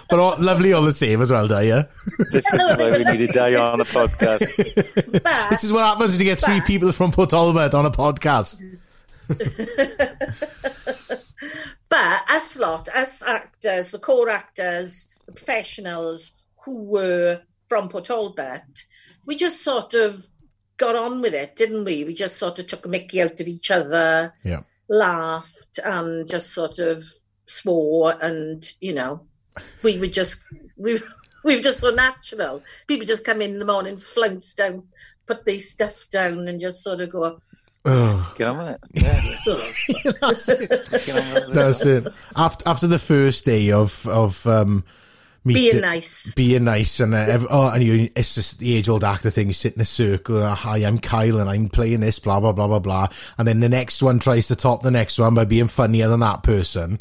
But 0.10 0.20
all, 0.20 0.36
lovely 0.40 0.72
all 0.72 0.84
the 0.84 0.94
same 0.94 1.22
as 1.22 1.32
well, 1.32 1.50
Di, 1.50 1.64
yeah? 1.64 1.84
This 2.32 2.34
is 2.34 2.44
Hello, 2.48 2.76
why 2.78 2.98
we 2.98 3.04
need 3.04 3.28
to 3.28 3.34
die 3.34 3.56
on 3.56 3.82
a 3.82 3.86
podcast. 3.86 5.22
but 5.22 5.50
This 5.50 5.66
is 5.66 5.74
what 5.74 5.82
happens 5.82 6.12
when 6.12 6.20
you 6.20 6.26
get 6.26 6.40
three 6.40 6.62
people 6.62 6.94
from 6.94 7.12
Port 7.12 7.30
Talbot 7.30 7.74
on 7.74 7.86
a 7.86 7.92
podcast. 7.92 8.64
But 11.90 12.30
us 12.30 12.58
lot, 12.58 12.88
us 12.90 13.22
actors, 13.22 13.92
the 13.92 14.00
core 14.00 14.30
actors, 14.30 15.10
the 15.26 15.34
professionals 15.34 16.32
who 16.64 16.90
were 16.90 17.42
from 17.70 17.88
Port 17.88 18.06
Talbot, 18.06 18.84
we 19.26 19.36
just 19.38 19.64
sort 19.64 19.94
of 19.94 20.28
got 20.78 20.96
on 20.96 21.22
with 21.22 21.34
it, 21.34 21.56
didn't 21.56 21.86
we? 21.86 22.04
We 22.04 22.14
just 22.14 22.38
sort 22.38 22.60
of 22.60 22.68
took 22.68 22.86
a 22.86 22.90
mickey 22.90 23.22
out 23.22 23.40
of 23.40 23.48
each 23.48 23.70
other, 23.72 24.34
Yeah. 24.44 24.62
laughed, 24.90 25.80
and 25.86 26.28
just 26.28 26.52
sort 26.52 26.80
of 26.80 27.06
swore, 27.46 28.16
and 28.22 28.66
you 28.82 28.94
know, 28.94 29.22
we 29.84 30.00
were 30.00 30.08
just 30.08 30.42
we 30.78 31.00
we 31.44 31.56
were 31.56 31.62
just 31.62 31.80
so 31.80 31.92
natural. 31.92 32.62
People 32.88 33.06
just 33.06 33.24
come 33.26 33.42
in 33.42 33.54
in 33.54 33.60
the 33.60 33.66
morning, 33.66 33.98
flounce 33.98 34.54
down, 34.54 34.84
put 35.26 35.46
their 35.46 35.60
stuff 35.60 36.10
down, 36.10 36.48
and 36.48 36.60
just 36.60 36.84
sort 36.84 37.02
of 37.02 37.10
go. 37.12 37.40
Oh, 37.86 38.34
Get 38.38 38.50
on 38.50 38.58
with 38.58 38.68
it. 38.70 38.80
Yeah, 40.06 40.12
that's 40.22 40.50
it. 40.50 40.70
get 41.06 41.10
on 41.18 41.34
with 41.34 41.44
it. 41.50 41.54
That's 41.54 41.86
it. 41.86 42.08
After, 42.36 42.68
after 42.70 42.88
the 42.88 43.00
first 43.00 43.46
day 43.46 43.72
of, 43.72 44.06
of, 44.06 44.46
um, 44.46 44.84
Being 45.46 45.82
nice. 45.82 46.34
being 46.36 46.66
nice 46.66 47.00
and 47.00 47.14
uh, 47.14 47.18
every, 47.18 47.48
oh, 47.50 47.70
and 47.70 47.84
you, 47.84 48.10
it's 48.16 48.36
just 48.36 48.60
the 48.60 48.76
age 48.76 48.90
old 48.90 49.04
actor 49.04 49.30
thing. 49.30 49.48
You 49.48 49.54
sit 49.54 49.76
in 49.76 49.82
a 49.82 49.86
circle. 49.86 50.44
Uh, 50.44 50.54
Hi, 50.54 50.80
I'm 50.80 51.00
Kyle, 51.00 51.40
and 51.40 51.50
I'm 51.50 51.70
playing 51.70 52.02
this. 52.02 52.20
Blah 52.20 52.40
blah 52.40 52.52
blah 52.52 52.68
blah 52.68 52.80
blah. 52.80 53.08
And 53.38 53.48
then 53.48 53.62
the 53.62 53.70
next 53.70 54.04
one 54.04 54.20
tries 54.20 54.48
to 54.48 54.56
top 54.56 54.84
the 54.84 54.92
next 54.92 55.18
one 55.18 55.36
by 55.36 55.46
being 55.46 55.68
funnier 55.68 56.10
than 56.10 56.20
that 56.20 56.44
person. 56.44 57.00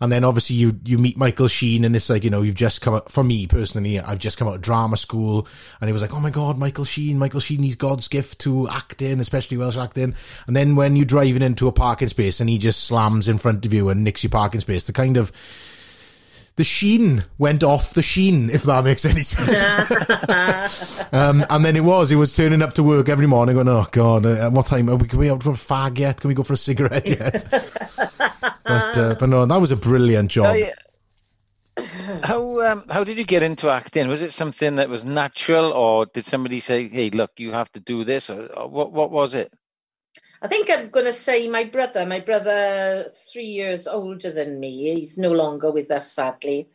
And 0.00 0.12
then 0.12 0.24
obviously 0.24 0.56
you 0.56 0.78
you 0.84 0.98
meet 0.98 1.16
Michael 1.16 1.48
Sheen, 1.48 1.84
and 1.84 1.94
it's 1.94 2.10
like 2.10 2.24
you 2.24 2.30
know 2.30 2.42
you've 2.42 2.56
just 2.56 2.82
come 2.82 2.94
out. 2.94 3.10
For 3.10 3.24
me 3.24 3.46
personally, 3.46 3.98
I've 4.00 4.18
just 4.18 4.36
come 4.36 4.48
out 4.48 4.56
of 4.56 4.60
drama 4.62 4.96
school, 4.96 5.46
and 5.80 5.88
it 5.88 5.92
was 5.92 6.02
like, 6.02 6.12
oh 6.12 6.20
my 6.20 6.30
god, 6.30 6.58
Michael 6.58 6.84
Sheen, 6.84 7.18
Michael 7.18 7.40
Sheen, 7.40 7.62
he's 7.62 7.76
God's 7.76 8.08
gift 8.08 8.40
to 8.40 8.68
acting, 8.68 9.20
especially 9.20 9.56
Welsh 9.56 9.76
acting. 9.78 10.14
And 10.46 10.56
then 10.56 10.74
when 10.74 10.96
you're 10.96 11.06
driving 11.06 11.42
into 11.42 11.68
a 11.68 11.72
parking 11.72 12.08
space 12.08 12.40
and 12.40 12.50
he 12.50 12.58
just 12.58 12.84
slams 12.84 13.28
in 13.28 13.38
front 13.38 13.64
of 13.64 13.72
you 13.72 13.88
and 13.88 14.04
nicks 14.04 14.22
your 14.22 14.30
parking 14.30 14.60
space, 14.60 14.86
the 14.86 14.92
kind 14.92 15.16
of 15.16 15.32
the 16.56 16.64
sheen 16.64 17.24
went 17.38 17.62
off 17.62 17.92
the 17.92 18.02
sheen, 18.02 18.48
if 18.50 18.62
that 18.62 18.82
makes 18.82 19.04
any 19.04 19.20
sense. 19.20 21.06
um, 21.12 21.44
and 21.50 21.64
then 21.64 21.76
it 21.76 21.84
was, 21.84 22.10
it 22.10 22.16
was 22.16 22.34
turning 22.34 22.62
up 22.62 22.72
to 22.74 22.82
work 22.82 23.10
every 23.10 23.26
morning 23.26 23.54
going, 23.54 23.68
oh 23.68 23.86
God, 23.90 24.24
uh, 24.24 24.50
what 24.50 24.66
time 24.66 24.88
are 24.88 24.96
we, 24.96 25.06
can 25.06 25.18
we 25.18 25.30
out 25.30 25.42
for 25.42 25.50
a 25.50 25.54
fag 25.54 25.98
yet? 25.98 26.20
Can 26.20 26.28
we 26.28 26.34
go 26.34 26.42
for 26.42 26.54
a 26.54 26.58
cigarette 26.58 27.06
yet? 27.06 27.46
but, 27.50 28.98
uh, 28.98 29.14
but 29.18 29.28
no, 29.28 29.44
that 29.44 29.60
was 29.60 29.70
a 29.70 29.76
brilliant 29.76 30.30
job. 30.30 30.46
Oh, 30.46 30.54
yeah. 30.54 30.72
How 32.22 32.62
um, 32.62 32.84
how 32.88 33.04
did 33.04 33.18
you 33.18 33.24
get 33.24 33.42
into 33.42 33.68
acting? 33.68 34.08
Was 34.08 34.22
it 34.22 34.32
something 34.32 34.76
that 34.76 34.88
was 34.88 35.04
natural, 35.04 35.72
or 35.72 36.06
did 36.06 36.24
somebody 36.24 36.60
say, 36.60 36.88
"Hey, 36.88 37.10
look, 37.10 37.32
you 37.36 37.52
have 37.52 37.70
to 37.72 37.80
do 37.80 38.02
this"? 38.02 38.30
Or, 38.30 38.46
or 38.46 38.66
what 38.66 38.92
what 38.92 39.10
was 39.10 39.34
it? 39.34 39.52
I 40.42 40.48
think 40.48 40.70
I'm 40.70 40.90
going 40.90 41.06
to 41.06 41.12
say 41.12 41.48
my 41.48 41.64
brother. 41.64 42.04
My 42.06 42.20
brother, 42.20 43.06
three 43.32 43.46
years 43.46 43.86
older 43.86 44.30
than 44.30 44.60
me. 44.60 44.94
He's 44.94 45.16
no 45.16 45.32
longer 45.32 45.70
with 45.70 45.90
us, 45.90 46.12
sadly. 46.12 46.68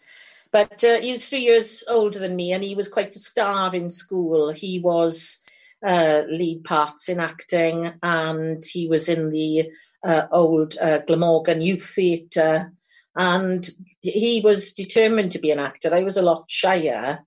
But 0.51 0.83
uh, 0.83 0.99
he 0.99 1.13
was 1.13 1.29
three 1.29 1.41
years 1.41 1.83
older 1.89 2.19
than 2.19 2.35
me, 2.35 2.51
and 2.51 2.63
he 2.63 2.75
was 2.75 2.89
quite 2.89 3.15
a 3.15 3.19
star 3.19 3.73
in 3.75 3.89
school. 3.89 4.51
He 4.51 4.79
was 4.79 5.41
uh, 5.85 6.23
lead 6.27 6.63
parts 6.63 7.07
in 7.07 7.19
acting, 7.19 7.93
and 8.03 8.63
he 8.65 8.87
was 8.87 9.07
in 9.07 9.29
the 9.29 9.71
uh, 10.03 10.23
old 10.31 10.75
uh, 10.81 10.99
Glamorgan 10.99 11.61
Youth 11.61 11.93
Theatre. 11.95 12.73
And 13.15 13.69
he 14.01 14.41
was 14.43 14.71
determined 14.71 15.31
to 15.33 15.39
be 15.39 15.51
an 15.51 15.59
actor. 15.59 15.93
I 15.93 16.03
was 16.03 16.17
a 16.17 16.21
lot 16.21 16.45
shyer, 16.47 17.19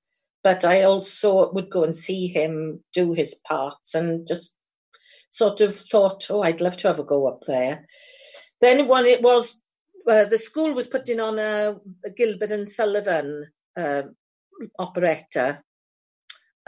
but 0.43 0.65
I 0.65 0.83
also 0.83 1.53
would 1.53 1.71
go 1.71 1.85
and 1.85 1.95
see 1.95 2.27
him 2.27 2.83
do 2.93 3.13
his 3.13 3.35
parts 3.35 3.95
and 3.95 4.27
just 4.27 4.57
sort 5.35 5.61
of 5.61 5.75
thought, 5.75 6.31
oh, 6.31 6.43
I'd 6.43 6.61
love 6.61 6.77
to 6.79 6.89
have 6.89 7.01
a 7.01 7.05
go 7.05 7.27
up 7.27 7.43
there. 7.47 7.87
Then 8.61 8.87
when 8.87 9.05
it 9.05 9.21
was, 9.21 9.61
uh, 10.09 10.27
the 10.27 10.39
school 10.39 10.73
was 10.73 10.87
putting 10.87 11.19
on 11.19 11.41
a, 11.41 11.75
a 12.05 12.11
Gilbert 12.11 12.53
and 12.53 12.69
Sullivan 12.69 13.49
uh, 13.77 14.03
operetta 14.79 15.63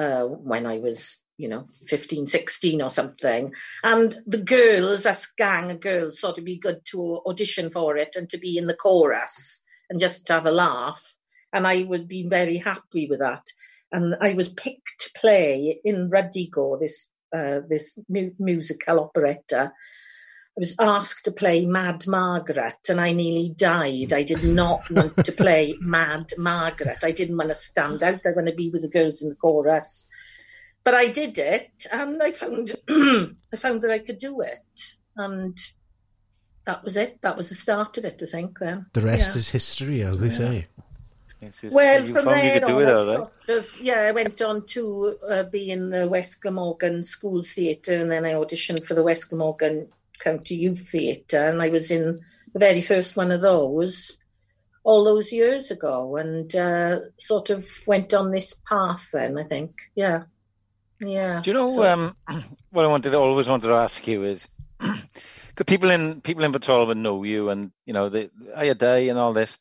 uh, 0.00 0.24
when 0.24 0.66
I 0.66 0.78
was, 0.78 1.22
you 1.38 1.48
know, 1.48 1.68
15, 1.86 2.26
16 2.26 2.82
or 2.82 2.90
something. 2.90 3.54
And 3.84 4.16
the 4.26 4.42
girls, 4.42 5.06
us 5.06 5.28
gang 5.38 5.70
of 5.70 5.80
girls, 5.80 6.18
thought 6.18 6.32
it'd 6.32 6.44
be 6.44 6.58
good 6.58 6.80
to 6.86 7.22
audition 7.24 7.70
for 7.70 7.96
it 7.96 8.16
and 8.16 8.28
to 8.30 8.38
be 8.38 8.58
in 8.58 8.66
the 8.66 8.74
chorus 8.74 9.64
and 9.88 10.00
just 10.00 10.26
have 10.26 10.44
a 10.44 10.50
laugh. 10.50 11.16
And 11.52 11.68
I 11.68 11.84
would 11.84 12.08
be 12.08 12.26
very 12.28 12.58
happy 12.58 13.06
with 13.08 13.20
that. 13.20 13.46
And 13.92 14.16
I 14.20 14.32
was 14.32 14.48
picked 14.48 15.00
to 15.02 15.20
play 15.20 15.80
in 15.84 16.10
Ruddigore, 16.10 16.80
this 16.80 17.10
uh, 17.34 17.60
this 17.68 17.98
mu- 18.08 18.32
musical 18.38 19.00
operetta. 19.00 19.72
I 20.58 20.60
was 20.60 20.74
asked 20.80 21.24
to 21.26 21.32
play 21.32 21.66
Mad 21.66 22.06
Margaret, 22.06 22.88
and 22.88 22.98
I 23.00 23.12
nearly 23.12 23.50
died. 23.54 24.12
I 24.12 24.22
did 24.22 24.42
not 24.42 24.90
want 24.90 25.22
to 25.24 25.32
play 25.32 25.74
Mad 25.80 26.30
Margaret. 26.38 26.98
I 27.04 27.10
didn't 27.12 27.36
want 27.36 27.50
to 27.50 27.54
stand 27.54 28.02
out. 28.02 28.20
I 28.26 28.30
want 28.34 28.48
to 28.48 28.54
be 28.54 28.70
with 28.70 28.82
the 28.82 28.88
girls 28.88 29.22
in 29.22 29.28
the 29.28 29.34
chorus. 29.36 30.08
But 30.82 30.94
I 30.94 31.08
did 31.08 31.36
it, 31.36 31.86
and 31.92 32.22
I 32.22 32.32
found 32.32 32.74
I 32.88 33.56
found 33.56 33.82
that 33.82 33.90
I 33.90 33.98
could 33.98 34.18
do 34.18 34.40
it, 34.40 34.92
and 35.16 35.58
that 36.64 36.82
was 36.84 36.96
it. 36.96 37.20
That 37.22 37.36
was 37.36 37.48
the 37.50 37.54
start 37.54 37.98
of 37.98 38.04
it. 38.06 38.22
I 38.22 38.26
think 38.26 38.58
then 38.58 38.86
The 38.94 39.02
rest 39.02 39.32
Yeah. 39.32 39.36
is 39.38 39.50
history, 39.50 40.02
as 40.02 40.20
they 40.20 40.30
say. 40.30 40.68
Just, 41.42 41.64
Well, 41.74 42.04
you 42.04 42.14
from 42.14 42.24
there 42.24 42.34
on, 42.34 42.44
it 42.44 42.64
I 42.64 42.72
all 42.72 42.82
right. 42.82 43.02
sort 43.46 43.58
of, 43.58 43.80
yeah, 43.80 44.00
I 44.00 44.12
went 44.12 44.40
on 44.42 44.64
to 44.68 45.18
uh, 45.28 45.42
be 45.44 45.70
in 45.70 45.90
the 45.90 46.08
West 46.08 46.40
Glamorgan 46.42 47.02
Schools 47.02 47.52
Theatre 47.52 48.00
and 48.00 48.10
then 48.10 48.24
I 48.24 48.32
auditioned 48.32 48.84
for 48.84 48.94
the 48.94 49.02
West 49.02 49.28
Glamorgan 49.30 49.88
County 50.18 50.54
Youth 50.54 50.88
Theatre 50.88 51.48
and 51.48 51.60
I 51.60 51.68
was 51.68 51.90
in 51.90 52.20
the 52.52 52.58
very 52.58 52.80
first 52.80 53.16
one 53.16 53.30
of 53.30 53.42
those 53.42 54.18
all 54.82 55.04
those 55.04 55.32
years 55.32 55.70
ago 55.70 56.16
and 56.16 56.54
uh, 56.56 57.00
sort 57.18 57.50
of 57.50 57.68
went 57.86 58.14
on 58.14 58.30
this 58.30 58.54
path 58.68 59.10
then, 59.12 59.36
I 59.36 59.42
think. 59.42 59.72
Yeah. 59.94 60.22
Yeah. 61.00 61.42
Do 61.42 61.50
you 61.50 61.54
know 61.54 61.68
So- 61.68 61.86
um, 61.86 62.16
what 62.70 62.84
I 62.84 62.88
wanted, 62.88 63.14
always 63.14 63.48
wanted 63.48 63.68
to 63.68 63.74
ask 63.74 64.06
you 64.06 64.24
is, 64.24 64.46
because 64.78 65.66
people 65.66 65.90
in 65.90 66.20
people 66.20 66.44
in 66.44 66.52
Batalva 66.52 66.96
know 66.96 67.22
you, 67.24 67.48
and 67.50 67.72
you 67.84 67.92
know 67.94 68.08
the 68.08 68.30
Ayadai 68.56 69.10
and 69.10 69.18
all 69.18 69.32
this, 69.32 69.56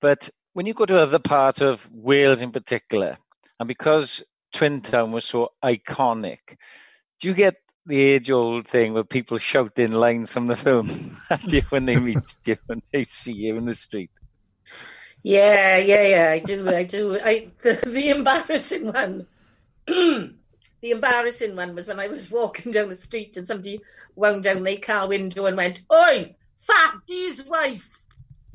but 0.00 0.28
when 0.52 0.66
you 0.66 0.74
go 0.74 0.86
to 0.86 1.00
other 1.00 1.18
parts 1.18 1.60
of 1.60 1.86
Wales 1.92 2.40
in 2.40 2.52
particular, 2.52 3.18
and 3.60 3.66
because 3.66 4.22
Twin 4.52 4.80
Town 4.80 5.12
was 5.12 5.24
so 5.24 5.52
iconic, 5.62 6.56
do 7.20 7.28
you 7.28 7.34
get 7.34 7.56
the 7.86 8.00
age-old 8.00 8.68
thing 8.68 8.92
where 8.92 9.04
people 9.04 9.38
shout 9.38 9.78
in 9.78 9.92
lines 9.92 10.32
from 10.32 10.46
the 10.46 10.56
film 10.56 11.16
at 11.30 11.44
you 11.50 11.62
when 11.70 11.86
they 11.86 11.96
meet 12.00 12.18
you 12.44 12.56
when 12.66 12.82
they 12.92 13.04
see 13.04 13.32
you 13.32 13.56
in 13.56 13.64
the 13.64 13.74
street? 13.74 14.10
Yeah, 15.22 15.78
yeah, 15.78 16.02
yeah. 16.02 16.30
I 16.30 16.38
do. 16.38 16.68
I 16.68 16.84
do. 16.84 17.18
I 17.22 17.48
the, 17.62 17.80
the 17.86 18.10
embarrassing 18.10 18.92
one. 18.92 19.26
the 19.86 20.34
embarrassing 20.82 21.56
one 21.56 21.74
was 21.74 21.88
when 21.88 21.98
I 21.98 22.06
was 22.06 22.30
walking 22.30 22.72
down 22.72 22.88
the 22.88 22.94
street 22.94 23.36
and 23.36 23.46
somebody 23.46 23.80
wound 24.14 24.44
down 24.44 24.62
their 24.62 24.76
car 24.78 25.08
window 25.08 25.46
and 25.46 25.56
went, 25.56 25.82
"Oi, 25.92 26.36
Fatty's 26.56 27.44
wife!" 27.44 27.97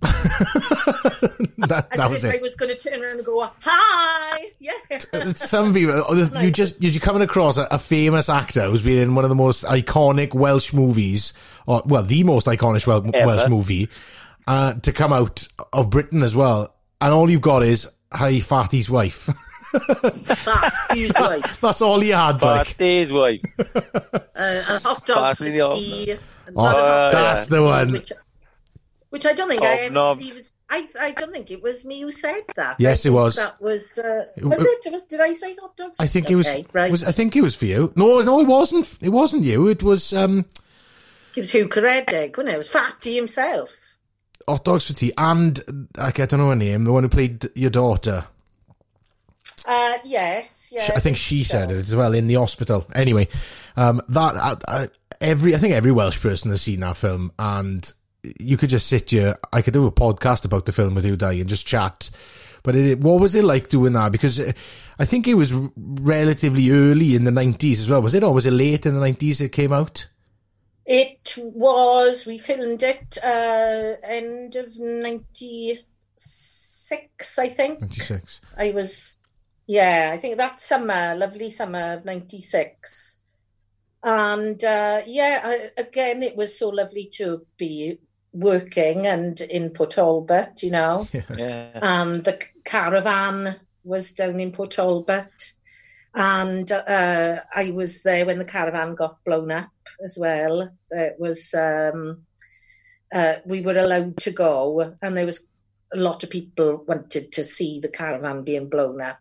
that, 1.58 1.88
As 1.92 1.98
that 1.98 2.10
was 2.10 2.24
if 2.24 2.36
I 2.36 2.42
was 2.42 2.56
going 2.56 2.76
to 2.76 2.78
turn 2.78 3.02
around 3.02 3.18
and 3.18 3.26
go, 3.26 3.50
"Hi!" 3.62 4.48
Yeah. 4.60 4.74
Some 5.34 5.74
people, 5.74 6.04
oh, 6.08 6.40
you 6.40 6.52
just 6.52 6.82
you're 6.82 7.00
coming 7.00 7.22
across 7.22 7.58
a, 7.58 7.68
a 7.72 7.80
famous 7.80 8.30
actor 8.30 8.64
who's 8.70 8.82
been 8.82 9.00
in 9.00 9.16
one 9.16 9.26
of 9.26 9.30
the 9.30 9.36
most 9.36 9.64
iconic 9.64 10.34
Welsh 10.34 10.74
movies, 10.74 11.34
or 11.66 11.82
well, 11.86 12.04
the 12.04 12.24
most 12.24 12.48
iconic 12.48 12.86
Wel- 12.86 13.02
Welsh 13.26 13.50
movie, 13.50 13.90
uh, 14.48 14.74
to 14.74 14.92
come 14.92 15.14
out 15.14 15.48
of 15.72 15.90
Britain 15.90 16.22
as 16.24 16.36
well, 16.36 16.74
and 17.00 17.14
all 17.14 17.30
you've 17.30 17.42
got 17.42 17.64
is 17.64 17.90
"Hi, 18.12 18.40
Fatty's 18.40 18.90
wife." 18.90 19.30
Fatty's 19.74 21.14
wife. 21.20 21.62
That's 21.62 21.82
all 21.82 22.04
you 22.04 22.14
had, 22.14 22.42
like. 22.42 22.68
Fatty's 22.68 23.12
wife. 23.12 23.42
Uh, 23.60 24.14
a 24.36 24.80
hot 24.80 25.06
dog 25.06 25.36
city. 25.36 25.62
Oh, 25.62 25.76
not 26.54 26.76
a 26.76 26.80
hot 26.80 27.12
dog 27.12 27.12
that's 27.12 27.48
the 27.48 27.64
one. 27.64 28.02
Which, 29.13 29.25
which 29.25 29.32
I 29.32 29.36
don't 29.36 29.48
think 29.48 29.62
I 29.62 29.89
Hobnobs. 29.89 30.12
actually 30.17 30.34
was. 30.34 30.51
I, 30.72 30.88
I 31.00 31.12
don't 31.12 31.32
think 31.32 31.51
it 31.51 31.62
was 31.62 31.86
me 31.86 32.01
who 32.01 32.12
said 32.12 32.41
that. 32.55 32.77
Yes, 32.79 33.05
it 33.05 33.12
was. 33.12 33.36
That 33.36 33.62
was. 33.62 34.00
Uh, 34.00 34.25
was 34.41 34.60
it? 34.60 34.91
Was 34.91 35.05
did 35.05 35.22
I 35.22 35.34
say 35.34 35.55
hot 35.55 35.77
dogs? 35.77 36.00
I 36.00 36.08
think 36.08 36.32
it 36.32 36.36
was, 36.36 36.50
right. 36.74 36.89
was. 36.89 37.03
I 37.03 37.12
think 37.12 37.36
it 37.36 37.41
was 37.41 37.53
for 37.53 37.65
you. 37.65 37.93
No, 37.96 38.22
no, 38.22 38.39
it 38.39 38.48
wasn't. 38.48 38.98
It 39.01 39.10
wasn't 39.10 39.43
you. 39.43 39.67
It 39.67 39.84
was 39.84 40.13
um, 40.13 40.46
It 41.36 41.41
was 41.41 41.51
Huw 41.51 41.67
Ceredig, 41.67 42.36
wasn't 42.36 42.50
it? 42.50 42.55
It 42.55 42.58
was 42.58 42.70
Fatty 42.70 43.15
himself. 43.15 43.98
hot 44.48 44.63
dogs 44.65 44.88
for 44.88 44.93
tea, 44.93 45.13
and 45.15 45.88
like, 45.96 46.20
I 46.20 46.25
don't 46.25 46.39
know 46.39 46.50
her 46.50 46.55
name, 46.55 46.84
the 46.84 46.91
one 46.93 47.03
who 47.03 47.10
played 47.10 47.48
your 47.55 47.70
daughter. 47.70 48.25
Uh, 49.67 49.98
yes, 50.03 50.72
yeah. 50.74 50.91
I 50.96 51.00
think 51.00 51.17
she 51.17 51.43
said 51.43 51.72
it 51.72 51.77
as 51.77 51.96
well 51.96 52.13
in 52.13 52.27
the 52.27 52.36
hospital. 52.36 52.86
Anyway, 52.93 53.27
um, 53.77 54.01
that 54.10 54.36
I, 54.36 54.55
I, 54.67 54.89
every 55.22 55.55
I 55.55 55.60
think 55.60 55.74
every 55.74 55.91
Welsh 55.91 56.20
person 56.20 56.51
has 56.51 56.62
seen 56.62 56.82
that 56.82 56.98
film, 56.98 57.32
and 57.39 57.93
you 58.39 58.58
could 58.58 58.70
just 58.70 58.88
sit 58.88 59.12
here. 59.12 59.36
I 59.51 59.62
could 59.62 59.74
do 59.74 59.86
a 59.86 59.92
podcast 59.92 60.46
about 60.46 60.65
the 60.65 60.72
film 60.72 60.96
with 60.96 61.06
you, 61.06 61.15
Di, 61.15 61.34
and 61.34 61.50
just 61.50 61.68
chat. 61.68 62.10
But 62.63 62.75
it, 62.75 63.00
what 63.00 63.20
was 63.20 63.36
it 63.36 63.44
like 63.44 63.68
doing 63.68 63.94
that? 63.94 64.12
Because 64.12 64.39
uh, 64.39 64.53
I 64.98 65.06
think 65.06 65.27
it 65.27 65.34
was 65.34 65.53
relatively 65.75 66.72
early 66.72 67.15
in 67.15 67.25
the 67.25 67.32
nineties 67.32 67.82
as 67.82 67.89
well. 67.89 68.01
Was 68.01 68.13
it, 68.13 68.24
or 68.24 68.34
was 68.34 68.46
it 68.46 68.51
late 68.51 68.86
in 68.86 68.96
the 68.96 69.01
nineties 69.01 69.42
it 69.42 69.51
came 69.51 69.74
out? 69.74 70.08
It 70.86 71.36
was. 71.38 72.25
We 72.25 72.38
filmed 72.38 72.84
it 72.84 73.18
uh, 73.24 73.96
end 74.03 74.56
of 74.56 74.80
'96, 74.80 77.39
I 77.39 77.50
think. 77.50 77.82
Ninety 77.82 78.00
six. 78.00 78.41
I 78.58 78.71
was, 78.71 79.17
yeah, 79.67 80.12
I 80.13 80.17
think 80.17 80.38
that 80.38 80.62
summer, 80.62 81.15
lovely 81.15 81.50
summer 81.50 81.95
of 81.95 82.06
'96. 82.06 83.19
And 84.06 84.62
uh, 84.63 85.02
yeah, 85.06 85.41
I, 85.43 85.71
again, 85.78 86.24
it 86.24 86.36
was 86.36 86.58
so 86.58 86.69
lovely 86.69 87.10
to 87.13 87.45
be 87.58 88.00
working 88.34 89.06
and 89.08 89.39
in 89.41 89.69
Port 89.72 89.91
Talbot, 89.91 90.62
you 90.63 90.72
know. 90.72 91.08
Yeah. 91.38 91.80
and 91.82 92.24
the 92.24 92.39
caravan 92.65 93.60
was 93.84 94.13
down 94.13 94.39
in 94.39 94.52
Port 94.52 94.72
Talbot. 94.72 95.54
And 96.15 96.72
uh, 96.72 97.41
I 97.56 97.72
was 97.72 98.04
there 98.04 98.26
when 98.26 98.38
the 98.38 98.46
caravan 98.46 98.93
got 98.96 99.24
blown 99.24 99.52
up 99.52 99.72
as 100.04 100.17
well. 100.19 100.69
It 100.91 101.15
was 101.17 101.54
um, 101.56 102.24
uh, 103.13 103.36
we 103.46 103.62
were 103.62 103.78
allowed 103.78 104.17
to 104.17 104.32
go, 104.32 104.96
and 105.02 105.17
there 105.17 105.26
was 105.26 105.48
a 105.93 105.98
lot 105.98 106.24
of 106.24 106.30
people 106.30 106.84
wanted 106.88 107.32
to 107.32 107.43
see 107.43 107.80
the 107.80 107.88
caravan 107.88 108.43
being 108.43 108.69
blown 108.69 109.02
up. 109.02 109.19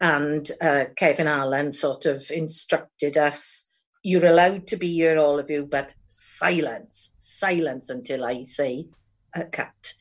And 0.00 0.50
uh, 0.60 0.86
Kevin 0.96 1.28
Allen 1.28 1.70
sort 1.70 2.06
of 2.06 2.30
instructed 2.30 3.16
us: 3.16 3.67
"You're 4.02 4.26
allowed 4.26 4.66
to 4.68 4.76
be 4.76 4.92
here, 4.92 5.18
all 5.18 5.38
of 5.38 5.50
you, 5.50 5.66
but 5.66 5.94
silence, 6.06 7.14
silence 7.18 7.90
until 7.90 8.24
I 8.24 8.42
say 8.42 8.88
a 9.34 9.44
cut." 9.44 9.94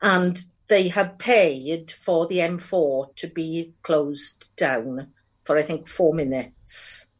and 0.00 0.38
they 0.68 0.88
had 0.88 1.18
paid 1.18 1.90
for 1.90 2.26
the 2.26 2.38
M4 2.38 3.14
to 3.16 3.26
be 3.28 3.74
closed 3.82 4.56
down 4.56 5.08
for 5.44 5.58
I 5.58 5.62
think 5.62 5.88
four 5.88 6.14
minutes, 6.14 7.10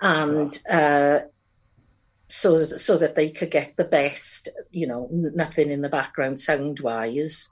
and 0.00 0.58
uh, 0.68 1.20
so 2.28 2.64
so 2.64 2.98
that 2.98 3.14
they 3.14 3.30
could 3.30 3.50
get 3.50 3.76
the 3.76 3.84
best, 3.84 4.48
you 4.70 4.86
know, 4.86 5.08
nothing 5.10 5.70
in 5.70 5.80
the 5.82 5.88
background 5.88 6.40
sound 6.40 6.80
wise, 6.80 7.48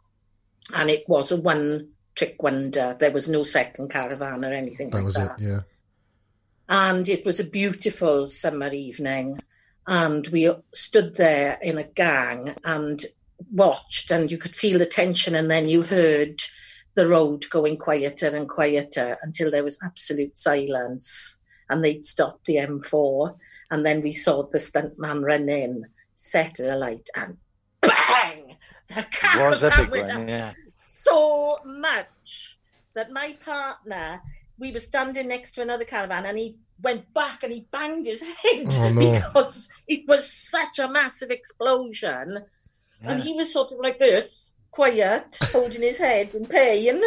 and 0.75 0.91
it 0.91 1.05
was 1.09 1.31
a 1.33 1.41
one 1.41 1.89
trick 2.15 2.43
wonder. 2.43 2.97
There 2.99 3.13
was 3.13 3.29
no 3.29 3.45
second 3.45 3.91
caravan 3.91 4.45
or 4.45 4.53
anything 4.53 4.91
That 4.91 4.97
like 4.99 5.05
was 5.05 5.17
it. 5.17 5.21
that 5.21 5.41
Yeah. 5.41 5.61
And 6.69 7.09
it 7.09 7.25
was 7.25 7.41
a 7.41 7.45
beautiful 7.45 8.27
summer 8.27 8.69
evening. 8.69 9.41
And 9.87 10.27
we 10.29 10.53
stood 10.75 11.17
there 11.17 11.59
in 11.63 11.79
a 11.79 11.85
gang 11.85 12.55
and 12.65 13.03
watched 13.51 14.11
and 14.11 14.31
you 14.31 14.37
could 14.37 14.55
feel 14.55 14.79
the 14.79 14.87
tension 14.87 15.35
and 15.35 15.51
then 15.51 15.69
you 15.69 15.83
heard 15.83 16.43
the 16.95 17.09
road 17.09 17.49
going 17.49 17.79
quieter 17.79 18.29
and 18.29 18.49
quieter 18.49 19.17
until 19.23 19.51
there 19.51 19.65
was 19.65 19.79
absolute 19.83 20.37
silence. 20.37 21.41
And 21.71 21.83
they'd 21.83 22.05
stopped 22.05 22.45
the 22.45 22.57
M4 22.57 23.37
and 23.71 23.87
then 23.87 24.03
we 24.03 24.13
saw 24.13 24.43
the 24.43 24.59
stuntman 24.59 25.25
run 25.25 25.49
in 25.49 25.87
set 26.19 26.59
a 26.59 26.77
light 26.77 27.09
and 27.15 27.37
bang! 27.81 28.57
The 28.89 29.01
It 29.01 29.49
was 29.49 29.63
a 29.63 29.71
big 29.77 29.91
went 29.91 30.11
up 30.11 30.19
one, 30.19 30.29
yeah. 30.29 30.53
so 30.75 31.61
much 31.65 32.59
that 32.95 33.13
my 33.13 33.37
partner, 33.45 34.21
we 34.59 34.73
were 34.73 34.81
standing 34.81 35.29
next 35.29 35.53
to 35.53 35.63
another 35.63 35.85
caravan 35.85 36.27
and 36.27 36.39
he 36.39 36.57
went 36.83 37.13
back 37.15 37.43
and 37.43 37.53
he 37.53 37.67
banged 37.71 38.07
his 38.07 38.23
head 38.23 38.67
Oh, 38.73 38.91
no. 38.95 39.13
because 39.13 39.69
it 39.87 40.03
was 40.09 40.31
such 40.31 40.79
a 40.79 40.89
massive 40.89 41.31
explosion. 41.31 42.45
And 43.03 43.21
he 43.21 43.33
was 43.35 43.53
sort 43.53 43.71
of 43.73 43.79
like 43.79 43.99
this, 43.99 44.55
quiet, 44.73 45.39
holding 45.53 45.83
his 45.83 45.99
head 45.99 46.35
in 46.35 46.47
pain. 46.47 47.01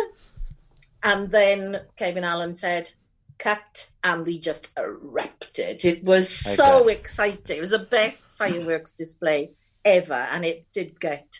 And 1.03 1.29
then 1.31 1.81
Kevin 1.97 2.23
Allen 2.23 2.55
said, 2.55 2.91
cut, 3.37 3.89
and 4.03 4.25
we 4.25 4.39
just 4.39 4.71
erupted. 4.77 5.83
It 5.83 6.03
was 6.03 6.29
so 6.29 6.87
exciting. 6.87 7.57
It 7.57 7.61
was 7.61 7.71
the 7.71 7.79
best 7.79 8.25
fireworks 8.27 8.93
display 8.93 9.51
ever, 9.83 10.13
and 10.13 10.45
it 10.45 10.67
did 10.73 10.99
get 10.99 11.39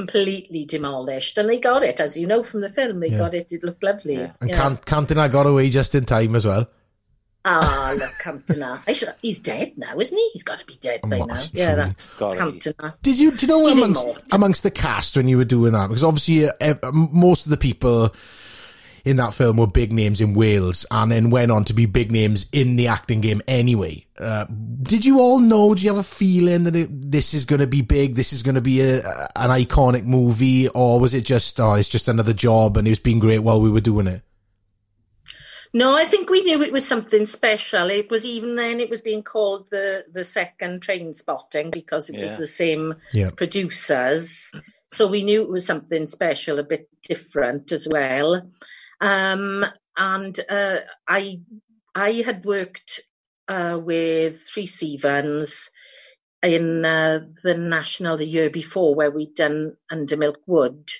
completely 0.00 0.64
demolished. 0.64 1.38
And 1.38 1.48
they 1.48 1.58
got 1.58 1.82
it, 1.90 1.98
as 2.00 2.16
you 2.20 2.26
know 2.26 2.42
from 2.44 2.60
the 2.60 2.68
film, 2.68 3.00
they 3.00 3.08
Yeah. 3.10 3.18
got 3.24 3.34
it. 3.34 3.50
It 3.52 3.62
looked 3.64 3.82
lovely. 3.82 4.16
Yeah. 4.16 4.32
And 4.40 4.50
Yeah. 4.50 4.58
Cant- 4.60 4.84
Cantona 4.92 5.30
got 5.32 5.46
away 5.46 5.70
just 5.70 5.94
in 5.94 6.04
time 6.04 6.36
as 6.36 6.44
well. 6.46 6.64
Ah, 7.48 7.94
look, 8.00 8.10
Cantona. 8.24 8.80
I 8.88 8.92
should, 8.92 9.10
he's 9.22 9.40
dead 9.40 9.72
now, 9.76 9.94
isn't 9.98 10.18
he? 10.18 10.30
He's 10.32 10.42
got 10.42 10.58
to 10.58 10.66
be 10.66 10.76
dead 10.80 11.00
by 11.02 11.20
Oh, 11.20 11.24
now. 11.26 11.38
surely. 11.38 11.50
Yeah, 11.62 11.74
that's 11.76 12.06
Gotta 12.18 12.34
be. 12.50 12.58
Cantona. 12.58 12.94
Did 13.02 13.18
you 13.18 13.30
do 13.30 13.46
you 13.46 13.48
know 13.52 13.66
He's 13.66 13.76
amongst 13.78 14.02
immortal. 14.04 14.22
amongst 14.32 14.62
the 14.64 14.70
cast 14.70 15.16
when 15.16 15.28
you 15.28 15.36
were 15.38 15.44
doing 15.56 15.72
that? 15.72 15.86
Because 15.88 16.04
obviously 16.04 16.48
uh, 16.48 16.52
ev- 16.60 16.80
most 16.92 17.46
of 17.46 17.50
the 17.50 17.56
people 17.68 18.12
in 19.06 19.16
that 19.18 19.32
film 19.32 19.56
were 19.56 19.66
big 19.68 19.92
names 19.92 20.20
in 20.20 20.34
Wales, 20.34 20.84
and 20.90 21.10
then 21.10 21.30
went 21.30 21.50
on 21.52 21.64
to 21.64 21.72
be 21.72 21.86
big 21.86 22.10
names 22.12 22.44
in 22.52 22.76
the 22.76 22.88
acting 22.88 23.20
game 23.22 23.40
anyway. 23.48 24.04
Uh, 24.18 24.44
did 24.82 25.04
you 25.04 25.20
all 25.20 25.38
know? 25.38 25.74
Do 25.74 25.80
you 25.82 25.88
have 25.90 25.98
a 25.98 26.02
feeling 26.02 26.64
that 26.64 26.74
it, 26.76 26.88
this 26.90 27.32
is 27.32 27.44
going 27.46 27.60
to 27.60 27.66
be 27.66 27.80
big? 27.82 28.16
This 28.16 28.32
is 28.32 28.42
going 28.42 28.56
to 28.56 28.60
be 28.60 28.80
a, 28.80 28.98
a- 29.06 29.28
an 29.36 29.50
iconic 29.50 30.04
movie, 30.04 30.68
or 30.68 31.00
was 31.00 31.14
it 31.14 31.24
just 31.24 31.58
oh, 31.60 31.74
it's 31.74 31.88
just 31.88 32.08
another 32.08 32.32
job 32.34 32.76
and 32.76 32.86
it 32.86 32.90
was 32.90 32.98
being 32.98 33.20
great 33.20 33.38
while 33.38 33.60
we 33.60 33.70
were 33.70 33.80
doing 33.80 34.06
it? 34.08 34.22
No, 35.72 35.94
I 35.96 36.04
think 36.06 36.30
we 36.30 36.42
knew 36.42 36.62
it 36.62 36.72
was 36.72 36.86
something 36.86 37.26
special. 37.26 37.90
It 37.90 38.10
was 38.10 38.24
even 38.24 38.56
then 38.56 38.80
it 38.80 38.88
was 38.88 39.02
being 39.02 39.22
called 39.22 39.68
the 39.70 40.04
the 40.12 40.24
second 40.24 40.80
Trainspotting 40.80 41.70
because 41.70 42.08
it 42.10 42.20
was 42.20 42.38
the 42.38 42.46
same 42.46 42.94
Yeah. 43.12 43.30
producers. 43.36 44.52
So 44.88 45.06
we 45.08 45.22
knew 45.24 45.42
it 45.42 45.50
was 45.50 45.66
something 45.66 46.06
special, 46.06 46.58
a 46.58 46.62
bit 46.62 46.88
different 47.02 47.72
as 47.72 47.88
well. 47.90 48.48
Um, 49.00 49.64
and 49.96 50.38
uh, 50.48 50.78
I 51.08 51.40
I 51.94 52.12
had 52.12 52.44
worked 52.44 53.00
uh, 53.48 53.78
with 53.82 54.48
Rhys 54.56 54.82
Ifans 54.82 55.68
in 56.42 56.84
uh, 56.84 57.20
the 57.42 57.56
national 57.56 58.16
the 58.16 58.26
year 58.26 58.50
before, 58.50 58.94
where 58.94 59.10
we'd 59.10 59.34
done 59.34 59.76
Under 59.90 60.16
Milk 60.16 60.40
Wood, 60.46 60.90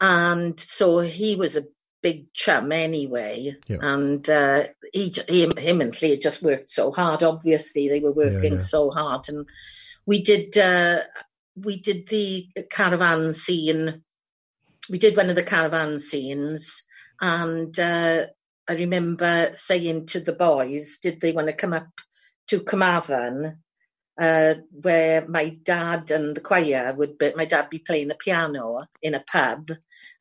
and 0.00 0.58
so 0.58 1.00
he 1.00 1.36
was 1.36 1.56
a 1.56 1.66
big 2.02 2.32
chum 2.32 2.70
anyway. 2.70 3.56
Yeah. 3.66 3.78
And 3.80 4.28
uh, 4.30 4.64
he, 4.92 5.12
him, 5.28 5.56
him 5.56 5.80
and 5.80 5.92
Llŷr 5.92 6.20
just 6.22 6.42
worked 6.42 6.70
so 6.70 6.92
hard. 6.92 7.22
Obviously, 7.22 7.88
they 7.88 7.98
were 8.00 8.12
working 8.12 8.42
Yeah, 8.42 8.50
yeah. 8.50 8.56
so 8.58 8.90
hard, 8.90 9.28
and 9.28 9.46
we 10.06 10.22
did 10.22 10.56
uh, 10.56 11.00
we 11.56 11.78
did 11.80 12.08
the 12.08 12.48
caravan 12.70 13.32
scene. 13.32 14.02
We 14.88 14.98
did 14.98 15.16
one 15.16 15.30
of 15.30 15.36
the 15.36 15.42
caravan 15.42 15.98
scenes, 15.98 16.84
and 17.20 17.78
uh, 17.78 18.26
I 18.68 18.74
remember 18.74 19.50
saying 19.54 20.06
to 20.06 20.20
the 20.20 20.32
boys, 20.32 20.98
"Did 21.02 21.20
they 21.20 21.32
want 21.32 21.46
to 21.48 21.52
come 21.52 21.72
up 21.72 21.88
to 22.48 22.60
Carmarthen?" 22.60 23.58
Uh, 24.18 24.54
where 24.70 25.28
my 25.28 25.50
dad 25.62 26.10
and 26.10 26.34
the 26.34 26.40
choir 26.40 26.94
would 26.96 27.18
be, 27.18 27.34
my 27.36 27.44
dad 27.44 27.68
be 27.68 27.78
playing 27.78 28.08
the 28.08 28.14
piano 28.14 28.86
in 29.02 29.14
a 29.14 29.22
pub, 29.30 29.70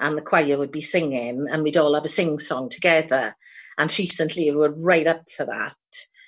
and 0.01 0.17
the 0.17 0.21
choir 0.21 0.57
would 0.57 0.71
be 0.71 0.81
singing, 0.81 1.47
and 1.49 1.63
we'd 1.63 1.77
all 1.77 1.93
have 1.93 2.03
a 2.03 2.09
sing 2.09 2.37
song 2.37 2.67
together. 2.67 3.37
And 3.77 3.89
Rhys 3.89 4.19
and 4.19 4.29
Llŷr 4.29 4.53
were 4.53 4.73
right 4.83 5.07
up 5.07 5.29
for 5.31 5.45
that. 5.45 5.75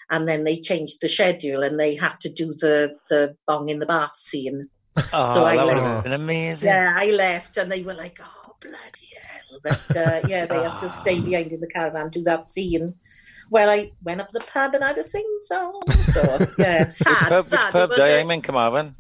And 0.10 0.30
then 0.30 0.46
they 0.46 0.62
changed 0.62 1.02
the 1.02 1.10
schedule, 1.10 1.62
and 1.62 1.78
they 1.78 1.96
had 1.96 2.22
to 2.22 2.30
do 2.32 2.54
the 2.54 2.96
the 3.10 3.36
bong 3.46 3.68
in 3.68 3.80
the 3.80 3.86
bath 3.86 4.18
scene. 4.18 4.70
Oh, 5.14 5.34
So 5.34 5.46
I 5.46 5.58
that 5.58 5.66
would 5.66 5.74
left- 5.76 5.84
have 5.86 6.04
been 6.06 6.14
amazing. 6.14 6.68
Yeah, 6.70 6.94
I 6.98 7.08
left, 7.12 7.58
and 7.58 7.70
they 7.70 7.84
were 7.84 7.94
like, 7.94 8.18
"Oh 8.24 8.56
bloody 8.62 9.10
hell!" 9.22 9.37
But 9.64 9.96
uh, 9.96 10.22
yeah, 10.28 10.46
they 10.46 10.64
had 10.64 10.80
to 10.80 10.90
stay 10.90 11.20
behind 11.20 11.54
in 11.54 11.60
the 11.60 11.68
caravan 11.68 12.10
do 12.10 12.24
that 12.24 12.48
scene. 12.48 12.96
Well, 13.50 13.70
I 13.70 13.92
went 14.04 14.22
up 14.22 14.32
the 14.32 14.42
pub 14.42 14.74
and 14.74 14.84
had 14.84 14.98
a 14.98 15.04
sing 15.04 15.38
song. 15.42 15.82
So 15.90 16.22
yeah, 16.58 16.88
sad, 16.90 17.30
Pub, 17.30 17.44
sad. 17.44 17.70
It 17.70 17.72
pub 17.72 17.90
was 17.90 17.98
day, 17.98 18.18
a- 18.18 18.22
I'm 18.22 18.32
in 18.32 18.42
Carmarthen. 18.42 18.96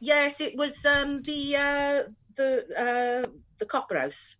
yes, 0.00 0.40
it 0.40 0.56
was 0.56 0.84
um, 0.86 1.22
the 1.22 1.56
uh, 1.56 2.02
the 2.34 3.26
uh, 3.26 3.28
the 3.58 3.66
Copper 3.66 3.98
House. 3.98 4.36